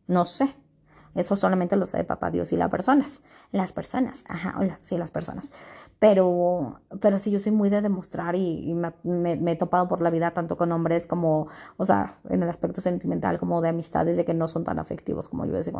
no 0.08 0.26
sé. 0.26 0.56
Eso 1.14 1.36
solamente 1.36 1.76
lo 1.76 1.86
sabe 1.86 2.06
papá 2.06 2.32
Dios 2.32 2.54
y 2.54 2.58
las 2.58 2.70
personas. 2.70 3.22
Las 3.52 3.74
personas, 3.74 4.24
ajá, 4.28 4.56
hola, 4.58 4.78
sí, 4.82 4.98
las 4.98 5.12
personas. 5.12 5.52
Pero, 6.02 6.82
pero 7.00 7.20
sí, 7.20 7.30
yo 7.30 7.38
soy 7.38 7.52
muy 7.52 7.70
de 7.70 7.80
demostrar 7.80 8.36
y, 8.36 8.74
me, 8.74 9.52
he 9.52 9.56
topado 9.56 9.88
por 9.88 10.02
la 10.02 10.10
vida 10.10 10.32
tanto 10.32 10.58
con 10.58 10.72
hombres 10.72 11.06
como, 11.06 11.48
o 11.78 11.86
sea, 11.86 12.18
en 12.28 12.42
el 12.42 12.50
aspecto 12.50 12.82
sentimental 12.82 13.38
como 13.38 13.62
de 13.62 13.70
amistades, 13.70 14.18
de 14.18 14.26
que 14.26 14.34
no 14.34 14.48
son 14.48 14.64
tan 14.64 14.80
afectivos 14.80 15.30
como 15.30 15.46
yo. 15.46 15.54
Decir, 15.54 15.76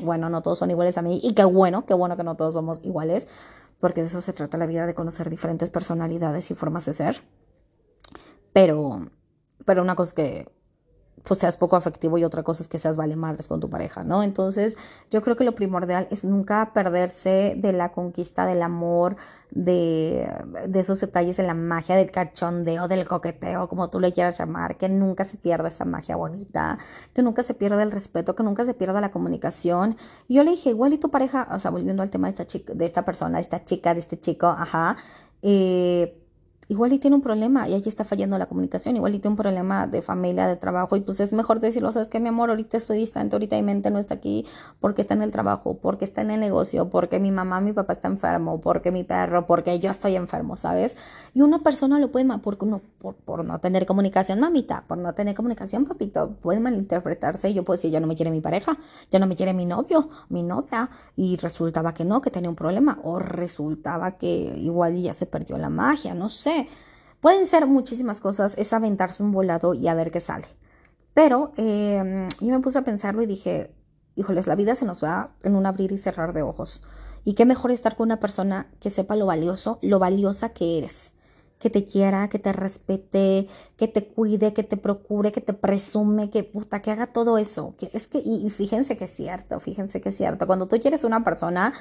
bueno, 0.00 0.28
no 0.30 0.42
todos 0.42 0.58
son 0.58 0.70
iguales 0.70 0.96
a 0.96 1.02
mí. 1.02 1.20
Y 1.24 1.34
qué 1.34 1.42
bueno, 1.42 1.86
qué 1.86 1.94
bueno 1.94 2.16
que 2.16 2.22
no 2.22 2.36
todos 2.36 2.54
somos 2.54 2.78
iguales, 2.84 3.26
porque 3.80 4.02
de 4.02 4.06
eso 4.06 4.20
se 4.20 4.32
trata 4.32 4.58
la 4.58 4.66
vida, 4.66 4.86
de 4.86 4.94
conocer 4.94 5.28
diferentes 5.28 5.70
personalidades 5.70 6.52
y 6.52 6.54
formas 6.54 6.86
de 6.86 6.92
ser. 6.92 7.24
Pero, 8.52 9.10
pero 9.64 9.82
una 9.82 9.96
cosa 9.96 10.14
que 10.14 10.52
pues 11.28 11.40
seas 11.40 11.58
poco 11.58 11.76
afectivo 11.76 12.16
y 12.16 12.24
otra 12.24 12.42
cosa 12.42 12.62
es 12.62 12.68
que 12.68 12.78
seas 12.78 12.96
vale 12.96 13.14
madres 13.14 13.48
con 13.48 13.60
tu 13.60 13.68
pareja, 13.68 14.02
¿no? 14.02 14.22
Entonces, 14.22 14.78
yo 15.10 15.20
creo 15.20 15.36
que 15.36 15.44
lo 15.44 15.54
primordial 15.54 16.08
es 16.10 16.24
nunca 16.24 16.72
perderse 16.72 17.54
de 17.58 17.74
la 17.74 17.92
conquista 17.92 18.46
del 18.46 18.62
amor, 18.62 19.16
de, 19.50 20.26
de 20.66 20.80
esos 20.80 21.00
detalles 21.00 21.36
de 21.36 21.42
la 21.42 21.52
magia, 21.52 21.96
del 21.96 22.10
cachondeo, 22.10 22.88
del 22.88 23.06
coqueteo, 23.06 23.68
como 23.68 23.90
tú 23.90 24.00
le 24.00 24.12
quieras 24.12 24.38
llamar, 24.38 24.78
que 24.78 24.88
nunca 24.88 25.24
se 25.24 25.36
pierda 25.36 25.68
esa 25.68 25.84
magia 25.84 26.16
bonita, 26.16 26.78
que 27.12 27.22
nunca 27.22 27.42
se 27.42 27.52
pierda 27.52 27.82
el 27.82 27.92
respeto, 27.92 28.34
que 28.34 28.42
nunca 28.42 28.64
se 28.64 28.72
pierda 28.72 29.02
la 29.02 29.10
comunicación. 29.10 29.96
Yo 30.30 30.42
le 30.44 30.52
dije, 30.52 30.70
igual 30.70 30.94
y 30.94 30.98
tu 30.98 31.10
pareja, 31.10 31.46
o 31.50 31.58
sea, 31.58 31.70
volviendo 31.70 32.02
al 32.02 32.10
tema 32.10 32.28
de 32.28 32.30
esta 32.30 32.46
chica, 32.46 32.72
de 32.74 32.86
esta 32.86 33.04
persona, 33.04 33.36
de 33.36 33.42
esta 33.42 33.64
chica, 33.64 33.92
de 33.92 34.00
este 34.00 34.18
chico, 34.18 34.46
ajá, 34.46 34.96
eh, 35.42 36.24
igual 36.68 36.92
y 36.92 36.98
tiene 36.98 37.16
un 37.16 37.22
problema 37.22 37.66
y 37.66 37.74
allí 37.74 37.88
está 37.88 38.04
fallando 38.04 38.36
la 38.38 38.46
comunicación, 38.46 38.96
igual 38.96 39.14
y 39.14 39.18
tiene 39.18 39.32
un 39.32 39.36
problema 39.36 39.86
de 39.86 40.02
familia, 40.02 40.46
de 40.46 40.56
trabajo 40.56 40.96
y 40.96 41.00
pues 41.00 41.18
es 41.20 41.32
mejor 41.32 41.60
decirlo, 41.60 41.90
sabes 41.92 42.08
que 42.08 42.20
mi 42.20 42.28
amor, 42.28 42.50
ahorita 42.50 42.76
estoy 42.76 42.98
distante, 42.98 43.36
ahorita 43.36 43.56
mi 43.56 43.62
mente 43.62 43.90
no 43.90 43.98
está 43.98 44.14
aquí 44.14 44.46
porque 44.78 45.00
está 45.00 45.14
en 45.14 45.22
el 45.22 45.32
trabajo, 45.32 45.78
porque 45.78 46.04
está 46.04 46.20
en 46.20 46.30
el 46.30 46.40
negocio, 46.40 46.90
porque 46.90 47.18
mi 47.20 47.30
mamá, 47.30 47.60
mi 47.60 47.72
papá 47.72 47.94
está 47.94 48.08
enfermo, 48.08 48.60
porque 48.60 48.90
mi 48.92 49.02
perro, 49.02 49.46
porque 49.46 49.78
yo 49.78 49.90
estoy 49.90 50.16
enfermo, 50.16 50.56
¿sabes? 50.56 50.96
Y 51.34 51.40
una 51.40 51.60
persona 51.60 51.98
lo 51.98 52.12
puede, 52.12 52.26
porque 52.38 52.66
uno, 52.66 52.82
por, 52.98 53.14
por 53.14 53.44
no 53.44 53.58
tener 53.60 53.86
comunicación, 53.86 54.40
mamita, 54.40 54.84
por 54.86 54.98
no 54.98 55.14
tener 55.14 55.34
comunicación, 55.34 55.86
papito, 55.86 56.36
puede 56.42 56.60
malinterpretarse 56.60 57.54
yo 57.54 57.64
puedo 57.64 57.76
decir, 57.76 57.90
ya 57.90 58.00
no 58.00 58.06
me 58.06 58.14
quiere 58.14 58.30
mi 58.30 58.40
pareja, 58.40 58.76
ya 59.10 59.18
no 59.18 59.26
me 59.26 59.36
quiere 59.36 59.54
mi 59.54 59.64
novio, 59.64 60.10
mi 60.28 60.42
novia, 60.42 60.90
y 61.16 61.36
resultaba 61.36 61.94
que 61.94 62.04
no, 62.04 62.20
que 62.20 62.30
tenía 62.30 62.50
un 62.50 62.56
problema, 62.56 62.98
o 63.04 63.18
resultaba 63.18 64.18
que 64.18 64.28
igual 64.58 65.00
ya 65.00 65.14
se 65.14 65.24
perdió 65.24 65.56
la 65.56 65.70
magia, 65.70 66.14
no 66.14 66.28
sé 66.28 66.57
Pueden 67.20 67.46
ser 67.46 67.66
muchísimas 67.66 68.20
cosas, 68.20 68.54
es 68.56 68.72
aventarse 68.72 69.22
un 69.22 69.32
volado 69.32 69.74
y 69.74 69.88
a 69.88 69.94
ver 69.94 70.10
qué 70.10 70.20
sale. 70.20 70.46
Pero 71.14 71.52
em, 71.56 72.28
yo 72.40 72.48
me 72.48 72.60
puse 72.60 72.78
a 72.78 72.84
pensarlo 72.84 73.22
y 73.22 73.26
dije, 73.26 73.72
híjoles, 74.14 74.46
la 74.46 74.54
vida 74.54 74.76
se 74.76 74.84
nos 74.84 75.02
va 75.02 75.32
en 75.42 75.56
un 75.56 75.66
abrir 75.66 75.90
y 75.90 75.98
cerrar 75.98 76.32
de 76.32 76.42
ojos. 76.42 76.82
Y 77.24 77.34
qué 77.34 77.44
mejor 77.44 77.72
estar 77.72 77.96
con 77.96 78.06
una 78.06 78.20
persona 78.20 78.70
que 78.80 78.88
sepa 78.88 79.16
lo 79.16 79.26
valioso, 79.26 79.80
lo 79.82 79.98
valiosa 79.98 80.50
que 80.50 80.78
eres. 80.78 81.12
Que 81.58 81.70
te 81.70 81.84
quiera, 81.84 82.28
que 82.28 82.38
te 82.38 82.52
respete, 82.52 83.48
que 83.76 83.88
te 83.88 84.06
cuide, 84.06 84.52
que 84.52 84.62
te 84.62 84.76
procure, 84.76 85.32
que 85.32 85.40
te 85.40 85.54
presume, 85.54 86.30
que 86.30 86.44
puta, 86.44 86.82
que 86.82 86.92
haga 86.92 87.08
todo 87.08 87.36
eso. 87.36 87.74
Que 87.76 87.90
es 87.92 88.06
que, 88.06 88.22
y, 88.24 88.48
fíjense 88.50 88.96
que 88.96 89.06
es 89.06 89.14
cierto, 89.14 89.58
fíjense 89.58 90.00
que 90.00 90.10
es 90.10 90.16
cierto. 90.16 90.46
Cuando 90.46 90.68
tú 90.68 90.78
quieres 90.78 91.02
una 91.02 91.24
persona, 91.24 91.72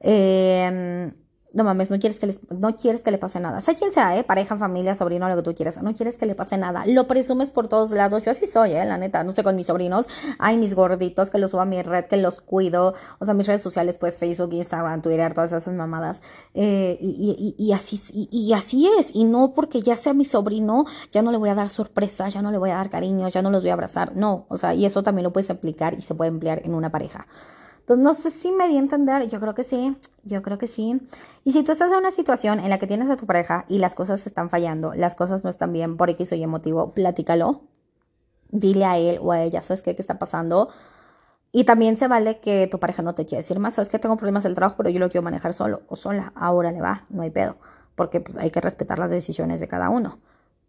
eh, 0.00 1.10
no 1.52 1.64
mames, 1.64 1.90
no 1.90 1.98
quieres 1.98 2.20
que 2.20 2.26
les, 2.26 2.40
no 2.50 2.76
quieres 2.76 3.02
que 3.02 3.10
le 3.10 3.18
pase 3.18 3.40
nada. 3.40 3.60
Sea 3.60 3.74
quien 3.74 3.90
sea, 3.90 4.16
¿eh? 4.18 4.24
Pareja, 4.24 4.58
familia, 4.58 4.94
sobrino, 4.94 5.28
lo 5.28 5.36
que 5.36 5.42
tú 5.42 5.54
quieras. 5.54 5.82
No 5.82 5.94
quieres 5.94 6.18
que 6.18 6.26
le 6.26 6.34
pase 6.34 6.58
nada. 6.58 6.84
Lo 6.86 7.06
presumes 7.06 7.50
por 7.50 7.68
todos 7.68 7.90
lados. 7.90 8.24
Yo 8.24 8.30
así 8.30 8.46
soy, 8.46 8.72
¿eh? 8.72 8.84
La 8.84 8.98
neta. 8.98 9.24
No 9.24 9.32
sé, 9.32 9.42
con 9.42 9.56
mis 9.56 9.66
sobrinos. 9.66 10.06
Ay, 10.38 10.58
mis 10.58 10.74
gorditos, 10.74 11.30
que 11.30 11.38
los 11.38 11.52
subo 11.52 11.62
a 11.62 11.64
mi 11.64 11.80
red, 11.82 12.04
que 12.04 12.16
los 12.16 12.40
cuido. 12.40 12.94
O 13.18 13.24
sea, 13.24 13.34
mis 13.34 13.46
redes 13.46 13.62
sociales, 13.62 13.96
pues 13.96 14.18
Facebook, 14.18 14.52
Instagram, 14.52 15.02
Twitter, 15.02 15.32
todas 15.32 15.52
esas 15.52 15.72
mamadas. 15.74 16.22
Eh, 16.54 16.98
y, 17.00 17.54
y, 17.56 17.64
y, 17.64 17.72
así, 17.72 18.00
y, 18.12 18.52
así 18.52 18.88
es. 18.98 19.10
Y 19.14 19.24
no 19.24 19.54
porque 19.54 19.80
ya 19.80 19.96
sea 19.96 20.12
mi 20.12 20.24
sobrino, 20.24 20.84
ya 21.12 21.22
no 21.22 21.30
le 21.30 21.38
voy 21.38 21.48
a 21.48 21.54
dar 21.54 21.68
sorpresa, 21.68 22.28
ya 22.28 22.42
no 22.42 22.50
le 22.50 22.58
voy 22.58 22.70
a 22.70 22.76
dar 22.76 22.90
cariño, 22.90 23.28
ya 23.28 23.42
no 23.42 23.50
los 23.50 23.62
voy 23.62 23.70
a 23.70 23.74
abrazar. 23.74 24.14
No. 24.16 24.46
O 24.48 24.58
sea, 24.58 24.74
y 24.74 24.84
eso 24.84 25.02
también 25.02 25.24
lo 25.24 25.32
puedes 25.32 25.50
aplicar 25.50 25.94
y 25.94 26.02
se 26.02 26.14
puede 26.14 26.28
emplear 26.28 26.60
en 26.64 26.74
una 26.74 26.90
pareja. 26.90 27.26
Entonces, 27.86 28.02
no 28.02 28.14
sé 28.14 28.30
si 28.32 28.50
me 28.50 28.66
di 28.66 28.74
a 28.74 28.80
entender, 28.80 29.28
yo 29.28 29.38
creo 29.38 29.54
que 29.54 29.62
sí, 29.62 29.96
yo 30.24 30.42
creo 30.42 30.58
que 30.58 30.66
sí. 30.66 31.00
Y 31.44 31.52
si 31.52 31.62
tú 31.62 31.70
estás 31.70 31.92
en 31.92 31.98
una 31.98 32.10
situación 32.10 32.58
en 32.58 32.68
la 32.68 32.80
que 32.80 32.88
tienes 32.88 33.10
a 33.10 33.16
tu 33.16 33.26
pareja 33.26 33.64
y 33.68 33.78
las 33.78 33.94
cosas 33.94 34.26
están 34.26 34.50
fallando, 34.50 34.92
las 34.94 35.14
cosas 35.14 35.44
no 35.44 35.50
están 35.50 35.72
bien 35.72 35.96
por 35.96 36.10
X 36.10 36.32
o 36.32 36.34
Y 36.34 36.44
motivo, 36.48 36.94
platícalo. 36.94 37.62
Dile 38.50 38.86
a 38.86 38.98
él 38.98 39.20
o 39.22 39.30
a 39.30 39.40
ella, 39.40 39.62
¿sabes 39.62 39.82
qué, 39.82 39.94
qué 39.94 40.02
está 40.02 40.18
pasando? 40.18 40.68
Y 41.52 41.62
también 41.62 41.96
se 41.96 42.08
vale 42.08 42.40
que 42.40 42.66
tu 42.66 42.80
pareja 42.80 43.02
no 43.02 43.14
te 43.14 43.24
quiera 43.24 43.42
decir 43.42 43.60
más, 43.60 43.74
¿sabes 43.74 43.88
que 43.88 44.00
Tengo 44.00 44.16
problemas 44.16 44.42
del 44.42 44.54
trabajo, 44.54 44.76
pero 44.76 44.90
yo 44.90 44.98
lo 44.98 45.08
quiero 45.08 45.22
manejar 45.22 45.54
solo 45.54 45.82
o 45.86 45.94
sola. 45.94 46.32
Ahora 46.34 46.72
le 46.72 46.80
va, 46.80 47.04
no 47.08 47.22
hay 47.22 47.30
pedo. 47.30 47.56
Porque 47.94 48.18
pues 48.20 48.36
hay 48.36 48.50
que 48.50 48.60
respetar 48.60 48.98
las 48.98 49.10
decisiones 49.12 49.60
de 49.60 49.68
cada 49.68 49.90
uno. 49.90 50.18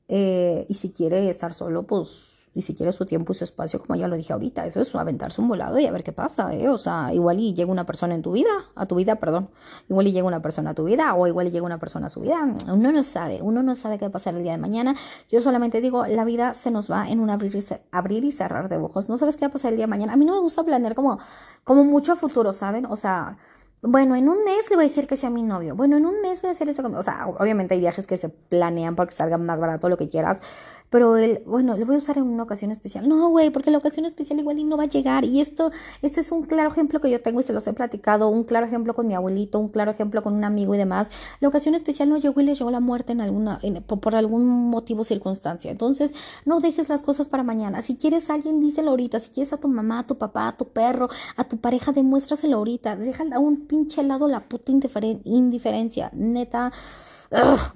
Eh, 0.07 0.67
y 0.69 0.75
si 0.75 0.91
quiere 0.91 1.31
estar 1.31 1.55
solo, 1.55 1.87
pues 1.87 2.36
y 2.57 2.63
si 2.63 2.73
quiere 2.73 2.91
su 2.91 3.05
tiempo 3.05 3.33
y 3.33 3.35
su 3.35 3.43
espacio, 3.43 3.79
como 3.79 3.99
ya 3.99 4.07
lo 4.07 4.15
dije 4.15 4.33
ahorita, 4.33 4.65
eso 4.65 4.81
es 4.81 4.95
aventarse 4.95 5.39
un 5.39 5.47
volado 5.47 5.77
y 5.77 5.85
a 5.85 5.91
ver 5.91 6.03
qué 6.03 6.11
pasa, 6.11 6.51
¿eh? 6.55 6.67
O 6.69 6.79
sea, 6.79 7.13
igual 7.13 7.39
y 7.39 7.53
llega 7.53 7.71
una 7.71 7.85
persona 7.85 8.15
en 8.15 8.23
tu 8.23 8.31
vida, 8.31 8.49
a 8.73 8.87
tu 8.87 8.95
vida, 8.95 9.17
perdón, 9.17 9.51
igual 9.87 10.07
y 10.07 10.11
llega 10.11 10.25
una 10.25 10.41
persona 10.41 10.71
a 10.71 10.73
tu 10.73 10.85
vida 10.85 11.13
o 11.13 11.27
igual 11.27 11.45
y 11.45 11.51
llega 11.51 11.63
una 11.67 11.77
persona 11.77 12.07
a 12.07 12.09
su 12.09 12.21
vida, 12.21 12.55
uno 12.67 12.91
no 12.91 13.03
sabe, 13.03 13.43
uno 13.43 13.61
no 13.61 13.75
sabe 13.75 13.99
qué 13.99 14.05
va 14.05 14.09
a 14.09 14.11
pasar 14.11 14.33
el 14.33 14.41
día 14.41 14.53
de 14.53 14.57
mañana. 14.57 14.95
Yo 15.29 15.39
solamente 15.39 15.81
digo, 15.81 16.07
la 16.07 16.25
vida 16.25 16.55
se 16.55 16.71
nos 16.71 16.89
va 16.89 17.07
en 17.07 17.19
un 17.19 17.29
abrir 17.29 17.55
y, 17.55 17.63
abrir 17.91 18.25
y 18.25 18.31
cerrar 18.31 18.69
de 18.69 18.77
ojos, 18.77 19.07
no 19.07 19.17
sabes 19.17 19.35
qué 19.35 19.45
va 19.45 19.49
a 19.49 19.51
pasar 19.51 19.69
el 19.69 19.77
día 19.77 19.83
de 19.83 19.91
mañana. 19.91 20.13
A 20.13 20.17
mí 20.17 20.25
no 20.25 20.33
me 20.33 20.39
gusta 20.39 20.63
planear 20.63 20.95
como, 20.95 21.19
como 21.63 21.83
mucho 21.83 22.13
a 22.13 22.15
futuro, 22.15 22.53
¿saben? 22.53 22.87
O 22.87 22.95
sea, 22.95 23.37
bueno, 23.83 24.15
en 24.15 24.27
un 24.27 24.43
mes 24.43 24.69
le 24.71 24.75
voy 24.75 24.85
a 24.85 24.87
decir 24.87 25.05
que 25.05 25.15
sea 25.15 25.29
mi 25.29 25.43
novio. 25.43 25.75
Bueno, 25.75 25.97
en 25.97 26.07
un 26.07 26.19
mes 26.21 26.41
voy 26.41 26.49
a 26.49 26.53
hacer 26.53 26.67
esto. 26.67 26.83
O 26.83 27.03
sea, 27.03 27.27
obviamente 27.27 27.75
hay 27.75 27.79
viajes 27.79 28.07
que 28.07 28.17
se 28.17 28.29
planean 28.29 28.95
para 28.95 29.07
que 29.07 29.15
salga 29.15 29.37
más 29.37 29.59
barato, 29.59 29.87
lo 29.87 29.97
que 29.97 30.07
quieras. 30.07 30.41
Pero 30.89 31.17
él, 31.17 31.41
bueno, 31.45 31.75
lo 31.77 31.85
voy 31.85 31.95
a 31.95 31.97
usar 31.97 32.17
en 32.17 32.23
una 32.23 32.43
ocasión 32.43 32.71
especial. 32.71 33.07
No, 33.07 33.29
güey, 33.29 33.49
porque 33.49 33.71
la 33.71 33.77
ocasión 33.77 34.05
especial 34.05 34.39
igual 34.39 34.59
y 34.59 34.63
no 34.63 34.77
va 34.77 34.83
a 34.83 34.87
llegar. 34.87 35.25
Y 35.25 35.41
esto, 35.41 35.71
este 36.01 36.21
es 36.21 36.31
un 36.31 36.43
claro 36.43 36.69
ejemplo 36.69 37.01
que 37.01 37.09
yo 37.09 37.21
tengo 37.21 37.39
y 37.39 37.43
se 37.43 37.53
los 37.53 37.67
he 37.67 37.73
platicado, 37.73 38.29
un 38.29 38.43
claro 38.43 38.65
ejemplo 38.65 38.93
con 38.93 39.07
mi 39.07 39.13
abuelito, 39.13 39.59
un 39.59 39.69
claro 39.69 39.91
ejemplo 39.91 40.23
con 40.23 40.33
un 40.33 40.43
amigo 40.43 40.75
y 40.75 40.77
demás. 40.77 41.09
La 41.39 41.47
ocasión 41.49 41.75
especial 41.75 42.09
no 42.09 42.17
llegó 42.17 42.39
y 42.41 42.45
le 42.45 42.55
llegó 42.55 42.71
la 42.71 42.79
muerte 42.79 43.11
en 43.11 43.21
alguna, 43.21 43.59
por, 43.87 44.15
algún 44.15 44.45
motivo 44.69 45.01
o 45.01 45.03
circunstancia. 45.03 45.71
Entonces, 45.71 46.13
no 46.45 46.59
dejes 46.59 46.89
las 46.89 47.01
cosas 47.01 47.27
para 47.27 47.43
mañana. 47.43 47.81
Si 47.81 47.95
quieres 47.95 48.29
a 48.29 48.35
alguien, 48.35 48.59
díselo 48.59 48.91
ahorita. 48.91 49.19
Si 49.19 49.29
quieres 49.29 49.53
a 49.53 49.57
tu 49.57 49.67
mamá, 49.67 49.99
a 49.99 50.03
tu 50.03 50.17
papá, 50.17 50.47
a 50.47 50.57
tu 50.57 50.69
perro, 50.69 51.09
a 51.35 51.43
tu 51.43 51.57
pareja, 51.57 51.91
demuéstraselo 51.91 52.57
ahorita. 52.57 52.95
Deja 52.95 53.25
a 53.33 53.39
un 53.39 53.67
pinche 53.67 54.03
lado 54.03 54.27
la 54.27 54.41
puta 54.41 54.71
indiferencia. 54.71 56.11
Neta 56.13 56.71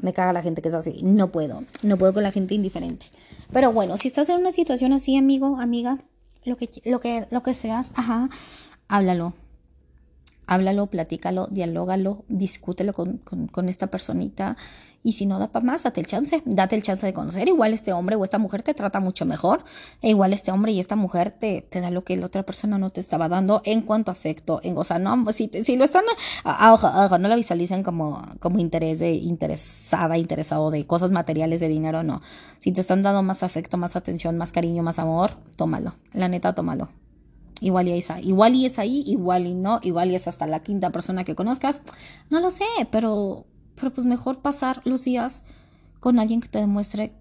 me 0.02 0.14
caga 0.14 0.34
la 0.34 0.42
gente 0.42 0.62
que 0.62 0.70
es 0.70 0.76
así. 0.76 1.00
No 1.04 1.32
puedo. 1.32 1.64
No 1.82 1.98
puedo 1.98 2.14
con 2.14 2.24
la 2.24 2.32
gente 2.32 2.56
indiferente. 2.56 3.06
Pero 3.52 3.72
bueno, 3.72 3.98
si 3.98 4.08
estás 4.08 4.30
en 4.30 4.40
una 4.40 4.52
situación 4.52 4.94
así, 4.94 5.18
amigo, 5.18 5.58
amiga, 5.60 6.00
lo 6.46 6.58
que, 6.58 6.70
lo 6.86 7.00
que, 7.00 7.28
lo 7.30 7.44
que 7.44 7.54
seas, 7.54 7.92
ajá, 7.96 8.30
háblalo 8.88 9.34
háblalo, 10.48 10.88
platícalo, 10.88 11.48
dialógalo, 11.48 12.26
discútelo 12.28 12.94
con, 12.94 13.18
con, 13.18 13.70
esta 13.70 13.88
personita. 13.88 14.58
Y 15.04 15.14
si 15.14 15.26
no 15.26 15.40
da 15.40 15.48
para 15.48 15.66
más, 15.66 15.82
date 15.82 16.00
el 16.00 16.06
chance, 16.06 16.44
date 16.46 16.76
el 16.76 16.84
chance 16.84 17.06
de 17.06 17.14
conocer. 17.14 17.48
Igual 17.48 17.74
este 17.74 17.92
hombre 17.92 18.16
o 18.16 18.24
esta 18.24 18.38
mujer 18.38 18.62
te 18.62 18.74
trata 18.74 19.00
mucho 19.00 19.26
mejor. 19.26 19.64
E 20.02 20.10
igual 20.10 20.34
este 20.34 20.52
hombre 20.52 20.74
y 20.74 20.80
esta 20.80 20.96
mujer 20.96 21.32
te, 21.32 21.66
te 21.68 21.82
da 21.82 21.90
lo 21.90 22.04
que 22.04 22.16
la 22.18 22.28
otra 22.28 22.44
persona 22.44 22.78
no 22.78 22.92
te 22.92 23.00
estaba 23.00 23.28
dando 23.30 23.62
en 23.66 23.82
cuanto 23.82 24.12
a 24.12 24.14
afecto. 24.14 24.60
En, 24.64 24.78
o 24.78 24.84
sea, 24.84 25.00
no, 25.00 25.32
si, 25.32 25.50
si 25.64 25.76
lo 25.76 25.86
están, 25.86 26.04
ojo, 26.46 27.18
no 27.18 27.30
lo 27.30 27.36
visualicen 27.36 27.82
como, 27.82 28.22
como 28.40 28.60
interés 28.60 29.00
de 29.00 29.14
interesada, 29.14 30.18
interesado 30.18 30.70
de 30.70 30.86
cosas 30.86 31.12
materiales, 31.12 31.62
de 31.62 31.68
dinero, 31.68 32.04
no. 32.04 32.22
Si 32.60 32.72
te 32.72 32.82
están 32.82 33.02
dando 33.02 33.24
más 33.24 33.42
afecto, 33.42 33.78
más 33.78 33.96
atención, 33.96 34.38
más 34.38 34.52
cariño, 34.52 34.84
más 34.84 35.00
amor, 35.00 35.38
tómalo. 35.56 35.96
La 36.14 36.28
neta, 36.28 36.54
tómalo. 36.54 36.90
Igual 37.62 37.88
y 37.88 37.92
es 37.92 38.10
ahí, 38.10 38.28
igual 38.28 38.56
y 38.56 38.66
es 38.66 38.80
ahí, 38.80 39.04
igual 39.06 39.46
y 39.46 39.54
no, 39.54 39.80
igual 39.84 40.10
y 40.10 40.16
es 40.16 40.28
hasta 40.28 40.48
la 40.48 40.62
quinta 40.64 40.90
persona 40.90 41.24
que 41.24 41.36
conozcas. 41.36 41.82
No 42.32 42.40
lo 42.40 42.50
sé, 42.50 42.66
pero, 42.90 43.46
pero 43.76 43.94
pues 43.94 44.08
mejor 44.08 44.40
pasar 44.40 44.82
los 44.84 45.04
días 45.04 45.44
con 46.00 46.18
alguien 46.18 46.42
que 46.42 46.48
te 46.48 46.58
demuestre 46.58 47.14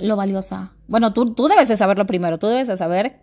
lo 0.00 0.14
valiosa. 0.14 0.72
Bueno, 0.86 1.12
tú, 1.12 1.34
tú 1.34 1.48
debes 1.48 1.68
de 1.68 1.76
saberlo 1.76 2.06
primero, 2.06 2.38
tú 2.38 2.46
debes 2.46 2.68
de 2.68 2.76
saber 2.76 3.20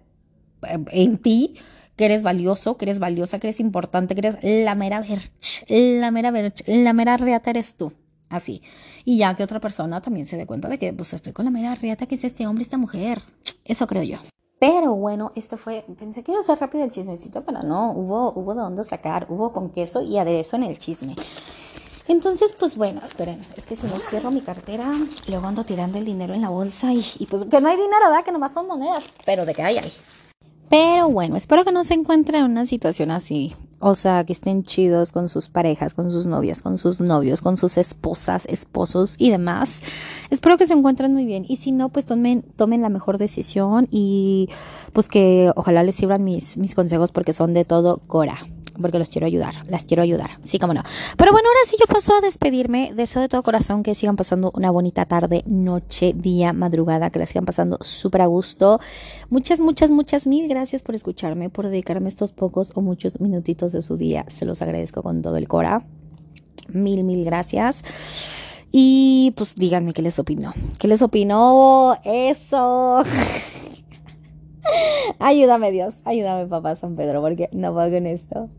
eh, 0.67 0.77
en 0.91 1.17
ti 1.17 1.55
que 1.95 2.05
eres 2.05 2.23
valioso, 2.23 2.75
que 2.75 2.83
eres 2.83 2.99
valiosa, 2.99 3.39
que 3.39 3.47
eres 3.47 3.61
importante, 3.61 4.13
que 4.13 4.27
eres 4.27 4.37
la 4.43 4.75
mera 4.75 4.99
verch, 4.99 5.63
la 5.69 6.11
mera 6.11 6.29
verch, 6.31 6.61
la 6.67 6.91
mera 6.91 7.15
reata 7.15 7.51
eres 7.51 7.75
tú. 7.75 7.93
Así. 8.27 8.61
Y 9.05 9.17
ya 9.19 9.33
que 9.35 9.43
otra 9.43 9.61
persona 9.61 10.01
también 10.01 10.25
se 10.25 10.35
dé 10.35 10.45
cuenta 10.45 10.67
de 10.67 10.77
que 10.77 10.91
pues 10.91 11.13
estoy 11.13 11.31
con 11.31 11.45
la 11.45 11.51
mera 11.51 11.73
reata 11.75 12.05
que 12.05 12.15
es 12.15 12.25
este 12.25 12.45
hombre, 12.47 12.63
esta 12.63 12.77
mujer. 12.77 13.21
Eso 13.63 13.87
creo 13.87 14.03
yo. 14.03 14.17
Pero 14.67 14.95
bueno, 14.95 15.31
este 15.35 15.57
fue, 15.57 15.85
pensé 15.99 16.23
que 16.23 16.31
iba 16.31 16.39
a 16.39 16.43
ser 16.43 16.59
rápido 16.59 16.83
el 16.83 16.91
chismecito, 16.91 17.43
pero 17.45 17.61
no, 17.61 17.91
hubo, 17.91 18.33
hubo 18.33 18.55
de 18.55 18.61
dónde 18.61 18.83
sacar, 18.83 19.27
hubo 19.29 19.53
con 19.53 19.69
queso 19.69 20.01
y 20.01 20.17
aderezo 20.17 20.55
en 20.55 20.63
el 20.63 20.79
chisme. 20.79 21.15
Entonces, 22.07 22.51
pues 22.57 22.75
bueno, 22.75 22.99
esperen, 23.05 23.45
es 23.55 23.67
que 23.67 23.75
si 23.75 23.85
no 23.85 23.99
cierro 23.99 24.31
mi 24.31 24.41
cartera, 24.41 24.91
luego 25.27 25.45
ando 25.45 25.65
tirando 25.65 25.99
el 25.99 26.05
dinero 26.05 26.33
en 26.33 26.41
la 26.41 26.49
bolsa 26.49 26.91
y, 26.91 27.05
y 27.19 27.27
pues 27.27 27.43
que 27.43 27.61
no 27.61 27.67
hay 27.67 27.75
dinero, 27.75 28.09
¿verdad? 28.09 28.25
Que 28.25 28.31
nomás 28.31 28.53
son 28.53 28.65
monedas, 28.65 29.03
pero 29.23 29.45
de 29.45 29.53
que 29.53 29.61
hay, 29.61 29.77
hay. 29.77 29.91
Pero 30.77 31.09
bueno, 31.09 31.37
espero 31.37 31.63
que 31.63 31.71
no 31.71 31.85
se 31.85 31.93
encuentren 31.93 32.43
en 32.43 32.51
una 32.51 32.65
situación 32.65 33.09
así. 33.09 33.55
O 33.79 33.95
sea, 33.95 34.25
que 34.25 34.33
estén 34.33 34.65
chidos 34.65 35.13
con 35.13 35.29
sus 35.29 35.47
parejas, 35.47 35.93
con 35.93 36.11
sus 36.11 36.25
novias, 36.25 36.61
con 36.61 36.77
sus 36.77 36.99
novios, 36.99 37.39
con 37.39 37.55
sus 37.55 37.77
esposas, 37.77 38.45
esposos 38.47 39.15
y 39.17 39.29
demás. 39.29 39.83
Espero 40.31 40.57
que 40.57 40.67
se 40.67 40.73
encuentren 40.73 41.13
muy 41.13 41.25
bien. 41.25 41.45
Y 41.47 41.55
si 41.55 41.71
no, 41.71 41.87
pues 41.87 42.05
tomen, 42.05 42.43
la 42.57 42.89
mejor 42.89 43.17
decisión 43.17 43.87
y 43.89 44.49
pues 44.91 45.07
que 45.07 45.49
ojalá 45.55 45.81
les 45.81 45.95
sirvan 45.95 46.25
mis 46.25 46.75
consejos 46.75 47.13
porque 47.13 47.31
son 47.31 47.53
de 47.53 47.63
todo 47.63 48.01
Cora 48.07 48.39
porque 48.79 48.99
los 48.99 49.09
quiero 49.09 49.27
ayudar, 49.27 49.55
las 49.69 49.85
quiero 49.85 50.03
ayudar, 50.03 50.39
sí 50.43 50.59
como 50.59 50.73
no. 50.73 50.83
Pero 51.17 51.31
bueno, 51.31 51.49
ahora 51.49 51.59
sí 51.65 51.75
yo 51.79 51.85
paso 51.85 52.15
a 52.15 52.21
despedirme, 52.21 52.91
deseo 52.95 53.21
de 53.21 53.29
todo 53.29 53.43
corazón 53.43 53.83
que 53.83 53.95
sigan 53.95 54.15
pasando 54.15 54.51
una 54.55 54.71
bonita 54.71 55.05
tarde, 55.05 55.43
noche, 55.45 56.13
día, 56.15 56.53
madrugada, 56.53 57.09
que 57.09 57.19
la 57.19 57.25
sigan 57.25 57.45
pasando 57.45 57.77
súper 57.81 58.21
a 58.21 58.25
gusto. 58.25 58.79
Muchas, 59.29 59.59
muchas, 59.59 59.91
muchas 59.91 60.27
mil 60.27 60.47
gracias 60.47 60.83
por 60.83 60.95
escucharme, 60.95 61.49
por 61.49 61.67
dedicarme 61.67 62.09
estos 62.09 62.31
pocos 62.31 62.71
o 62.75 62.81
muchos 62.81 63.19
minutitos 63.19 63.71
de 63.71 63.81
su 63.81 63.97
día, 63.97 64.25
se 64.27 64.45
los 64.45 64.61
agradezco 64.61 65.01
con 65.01 65.21
todo 65.21 65.37
el 65.37 65.47
cora. 65.47 65.85
Mil, 66.69 67.03
mil 67.03 67.23
gracias. 67.25 67.83
Y 68.71 69.33
pues 69.37 69.55
díganme 69.55 69.93
qué 69.93 70.01
les 70.01 70.19
opinó. 70.19 70.53
¿Qué 70.79 70.87
les 70.87 71.01
opinó? 71.01 71.97
Eso. 72.03 73.03
ayúdame 75.19 75.71
Dios, 75.71 75.95
ayúdame 76.05 76.47
papá 76.47 76.75
San 76.75 76.95
Pedro, 76.95 77.21
porque 77.21 77.49
no 77.51 77.81
en 77.83 78.07
esto. 78.07 78.49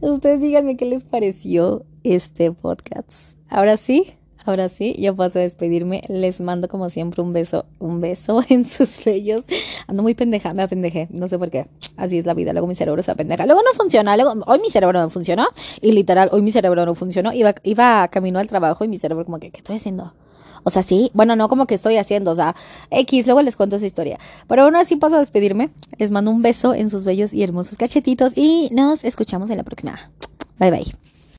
Ustedes 0.00 0.40
díganme 0.40 0.76
qué 0.76 0.84
les 0.84 1.04
pareció 1.04 1.84
este 2.04 2.52
podcast. 2.52 3.36
Ahora 3.48 3.76
sí, 3.76 4.14
ahora 4.44 4.68
sí, 4.68 4.94
yo 4.98 5.16
paso 5.16 5.38
a 5.38 5.42
despedirme. 5.42 6.02
Les 6.08 6.40
mando 6.40 6.68
como 6.68 6.90
siempre 6.90 7.22
un 7.22 7.32
beso, 7.32 7.66
un 7.78 8.00
beso 8.00 8.42
en 8.48 8.64
sus 8.64 9.04
bellos. 9.04 9.44
Ando 9.86 10.02
muy 10.02 10.14
pendeja, 10.14 10.54
me 10.54 10.62
apendejé, 10.62 11.08
no 11.10 11.28
sé 11.28 11.38
por 11.38 11.50
qué. 11.50 11.66
Así 11.96 12.18
es 12.18 12.26
la 12.26 12.34
vida, 12.34 12.52
luego 12.52 12.66
mi 12.66 12.74
cerebro 12.74 13.02
se 13.02 13.10
apendeja. 13.10 13.46
Luego 13.46 13.62
no 13.62 13.72
funciona, 13.76 14.16
luego, 14.16 14.34
hoy 14.46 14.60
mi 14.60 14.70
cerebro 14.70 15.00
no 15.00 15.10
funcionó 15.10 15.48
y 15.80 15.92
literal, 15.92 16.28
hoy 16.32 16.42
mi 16.42 16.52
cerebro 16.52 16.84
no 16.86 16.94
funcionó. 16.94 17.32
Iba, 17.32 17.54
iba 17.62 18.08
camino 18.08 18.38
al 18.38 18.46
trabajo 18.46 18.84
y 18.84 18.88
mi 18.88 18.98
cerebro 18.98 19.24
como 19.24 19.38
que, 19.38 19.50
¿qué 19.50 19.58
estoy 19.58 19.76
haciendo? 19.76 20.12
O 20.64 20.70
sea, 20.70 20.82
sí, 20.82 21.10
bueno, 21.14 21.36
no 21.36 21.48
como 21.48 21.66
que 21.66 21.74
estoy 21.74 21.96
haciendo, 21.96 22.30
o 22.30 22.34
sea, 22.34 22.54
X, 22.90 23.26
luego 23.26 23.42
les 23.42 23.56
cuento 23.56 23.76
esa 23.76 23.86
historia. 23.86 24.18
Pero 24.48 24.62
aún 24.62 24.76
así 24.76 24.96
paso 24.96 25.16
a 25.16 25.18
despedirme. 25.18 25.70
Les 25.98 26.10
mando 26.10 26.30
un 26.30 26.42
beso 26.42 26.74
en 26.74 26.90
sus 26.90 27.04
bellos 27.04 27.32
y 27.32 27.42
hermosos 27.42 27.78
cachetitos 27.78 28.32
y 28.36 28.68
nos 28.72 29.04
escuchamos 29.04 29.50
en 29.50 29.58
la 29.58 29.64
próxima. 29.64 30.10
Bye 30.58 30.70
bye. 30.70 31.17